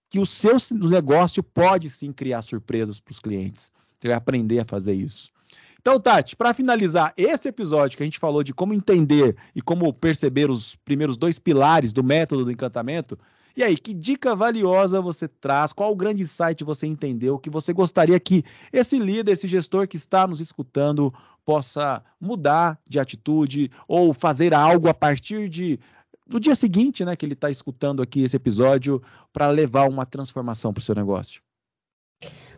que 0.10 0.20
o 0.20 0.26
seu 0.26 0.58
negócio 0.72 1.42
pode 1.42 1.90
sim 1.90 2.12
criar 2.12 2.42
surpresas 2.42 3.00
para 3.00 3.12
os 3.14 3.20
clientes. 3.20 3.72
Você 3.98 4.10
vai 4.10 4.18
aprender 4.18 4.60
a 4.60 4.66
fazer 4.66 4.94
isso. 4.94 5.32
Então, 5.80 6.00
Tati, 6.00 6.36
para 6.36 6.54
finalizar 6.54 7.14
esse 7.16 7.48
episódio 7.48 7.98
que 7.98 8.04
a 8.04 8.06
gente 8.06 8.20
falou 8.20 8.44
de 8.44 8.54
como 8.54 8.74
entender 8.74 9.36
e 9.56 9.62
como 9.62 9.92
perceber 9.94 10.50
os 10.50 10.76
primeiros 10.76 11.16
dois 11.16 11.40
pilares 11.40 11.94
do 11.94 12.04
método 12.04 12.46
do 12.46 12.52
encantamento, 12.52 13.18
e 13.56 13.64
aí, 13.64 13.78
que 13.78 13.94
dica 13.94 14.36
valiosa 14.36 15.02
você 15.02 15.28
traz? 15.28 15.74
Qual 15.74 15.92
o 15.92 15.96
grande 15.96 16.24
insight 16.24 16.64
você 16.64 16.88
entendeu 16.88 17.38
que 17.38 17.50
você 17.50 17.74
gostaria 17.74 18.20
que 18.20 18.44
esse 18.72 18.98
líder, 18.98 19.34
esse 19.34 19.48
gestor 19.48 19.88
que 19.88 19.98
está 19.98 20.28
nos 20.28 20.40
escutando, 20.40 21.14
possa 21.46 22.04
mudar 22.20 22.80
de 22.88 23.00
atitude 23.00 23.70
ou 23.88 24.14
fazer 24.14 24.54
algo 24.54 24.88
a 24.88 24.94
partir 24.94 25.50
de 25.50 25.80
do 26.28 26.40
dia 26.40 26.56
seguinte, 26.56 27.04
né, 27.04 27.14
que 27.14 27.26
ele 27.26 27.34
está 27.34 27.50
escutando 27.50 28.02
aqui 28.02 28.24
esse 28.24 28.38
episódio, 28.38 29.02
para 29.34 29.50
levar 29.50 29.90
uma 29.90 30.06
transformação 30.06 30.72
para 30.72 30.80
o 30.80 30.84
seu 30.84 30.96
negócio? 30.96 31.42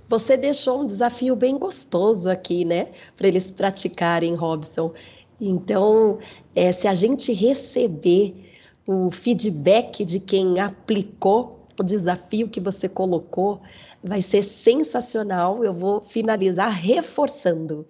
Você 0.08 0.38
deixou 0.38 0.84
um 0.84 0.86
desafio 0.86 1.36
bem 1.36 1.58
gostoso 1.58 2.30
aqui, 2.30 2.64
né, 2.64 2.92
para 3.18 3.28
eles 3.28 3.50
praticarem, 3.50 4.36
Robson. 4.36 4.94
Então, 5.42 6.20
é, 6.54 6.72
se 6.72 6.88
a 6.88 6.94
gente 6.94 7.34
receber 7.34 8.43
o 8.86 9.10
feedback 9.12 10.04
de 10.04 10.20
quem 10.20 10.60
aplicou 10.60 11.68
o 11.80 11.84
desafio 11.84 12.50
que 12.50 12.60
você 12.60 12.88
colocou 12.88 13.62
vai 14.04 14.22
ser 14.22 14.44
sensacional. 14.44 15.64
Eu 15.64 15.74
vou 15.74 16.02
finalizar 16.02 16.70
reforçando. 16.70 17.88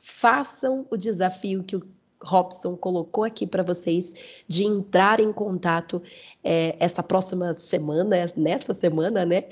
Façam 0.00 0.86
o 0.90 0.96
desafio 0.96 1.62
que 1.62 1.76
o 1.76 1.82
Robson 2.22 2.76
colocou 2.76 3.24
aqui 3.24 3.46
para 3.46 3.62
vocês 3.62 4.12
de 4.46 4.64
entrar 4.64 5.18
em 5.18 5.32
contato 5.32 6.00
é, 6.44 6.76
essa 6.78 7.02
próxima 7.02 7.54
semana, 7.60 8.32
nessa 8.36 8.72
semana, 8.74 9.24
né, 9.24 9.44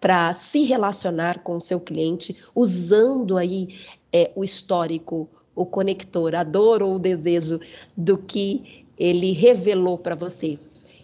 para 0.00 0.32
se 0.34 0.62
relacionar 0.62 1.40
com 1.40 1.56
o 1.56 1.60
seu 1.60 1.80
cliente 1.80 2.36
usando 2.54 3.36
aí 3.36 3.76
é, 4.12 4.30
o 4.36 4.44
histórico, 4.44 5.28
o 5.54 5.66
conector, 5.66 6.34
a 6.34 6.44
dor 6.44 6.82
ou 6.82 6.96
o 6.96 6.98
desejo 6.98 7.60
do 7.96 8.16
que 8.16 8.81
ele 9.02 9.32
revelou 9.32 9.98
para 9.98 10.14
você. 10.14 10.56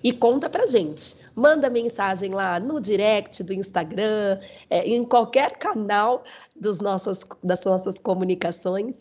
E 0.04 0.12
conta 0.12 0.48
para 0.48 0.68
gente. 0.68 1.16
Manda 1.34 1.68
mensagem 1.68 2.30
lá 2.30 2.60
no 2.60 2.80
direct 2.80 3.42
do 3.42 3.52
Instagram, 3.52 4.38
é, 4.70 4.88
em 4.88 5.04
qualquer 5.04 5.58
canal 5.58 6.22
dos 6.54 6.78
nossos, 6.78 7.18
das 7.42 7.60
nossas 7.64 7.98
comunicações, 7.98 8.94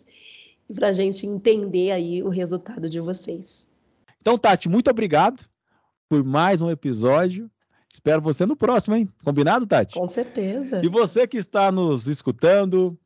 para 0.74 0.88
a 0.88 0.94
gente 0.94 1.28
entender 1.28 1.92
aí 1.92 2.24
o 2.24 2.30
resultado 2.30 2.90
de 2.90 3.00
vocês. 3.00 3.68
Então, 4.20 4.36
Tati, 4.36 4.68
muito 4.68 4.90
obrigado 4.90 5.46
por 6.10 6.24
mais 6.24 6.60
um 6.60 6.72
episódio. 6.72 7.52
Espero 7.94 8.20
você 8.20 8.48
no 8.48 8.56
próximo, 8.56 8.96
hein? 8.96 9.08
Combinado, 9.24 9.68
Tati? 9.68 9.94
Com 9.94 10.10
certeza. 10.10 10.82
E 10.84 10.88
você 10.88 11.28
que 11.28 11.38
está 11.38 11.72
nos 11.72 12.08
escutando, 12.08 12.98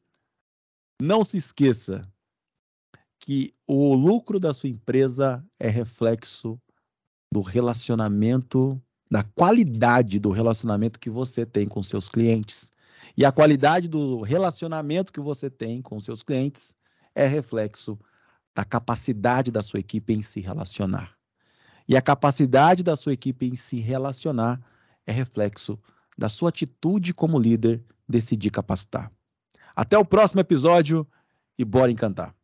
não 1.02 1.26
se 1.26 1.36
esqueça, 1.36 2.08
que 3.22 3.54
o 3.68 3.94
lucro 3.94 4.40
da 4.40 4.52
sua 4.52 4.70
empresa 4.70 5.46
é 5.60 5.70
reflexo 5.70 6.60
do 7.32 7.42
relacionamento, 7.42 8.82
da 9.10 9.24
qualidade 9.24 10.20
do 10.20 10.32
relacionamento 10.32 11.00
que 11.00 11.10
você 11.10 11.46
tem 11.46 11.68
com 11.68 11.84
seus 11.84 12.10
clientes. 12.10 12.72
E 13.16 13.24
a 13.24 13.32
qualidade 13.32 13.88
do 13.88 14.22
relacionamento 14.22 15.14
que 15.14 15.20
você 15.20 15.50
tem 15.50 15.82
com 15.84 16.00
seus 16.00 16.24
clientes 16.24 16.76
é 17.14 17.28
reflexo 17.28 17.98
da 18.56 18.66
capacidade 18.66 19.52
da 19.52 19.62
sua 19.62 19.80
equipe 19.80 20.14
em 20.14 20.24
se 20.24 20.40
relacionar. 20.42 21.16
E 21.88 21.96
a 21.96 22.02
capacidade 22.02 22.82
da 22.82 22.96
sua 22.96 23.14
equipe 23.14 23.46
em 23.46 23.56
se 23.56 23.80
relacionar 23.80 24.60
é 25.06 25.12
reflexo 25.12 25.80
da 26.18 26.28
sua 26.28 26.50
atitude 26.50 27.14
como 27.14 27.40
líder 27.40 27.84
decidir 28.10 28.50
capacitar. 28.50 29.12
Até 29.76 29.98
o 29.98 30.06
próximo 30.06 30.42
episódio 30.42 31.08
e 31.58 31.64
bora 31.64 31.92
encantar. 31.92 32.36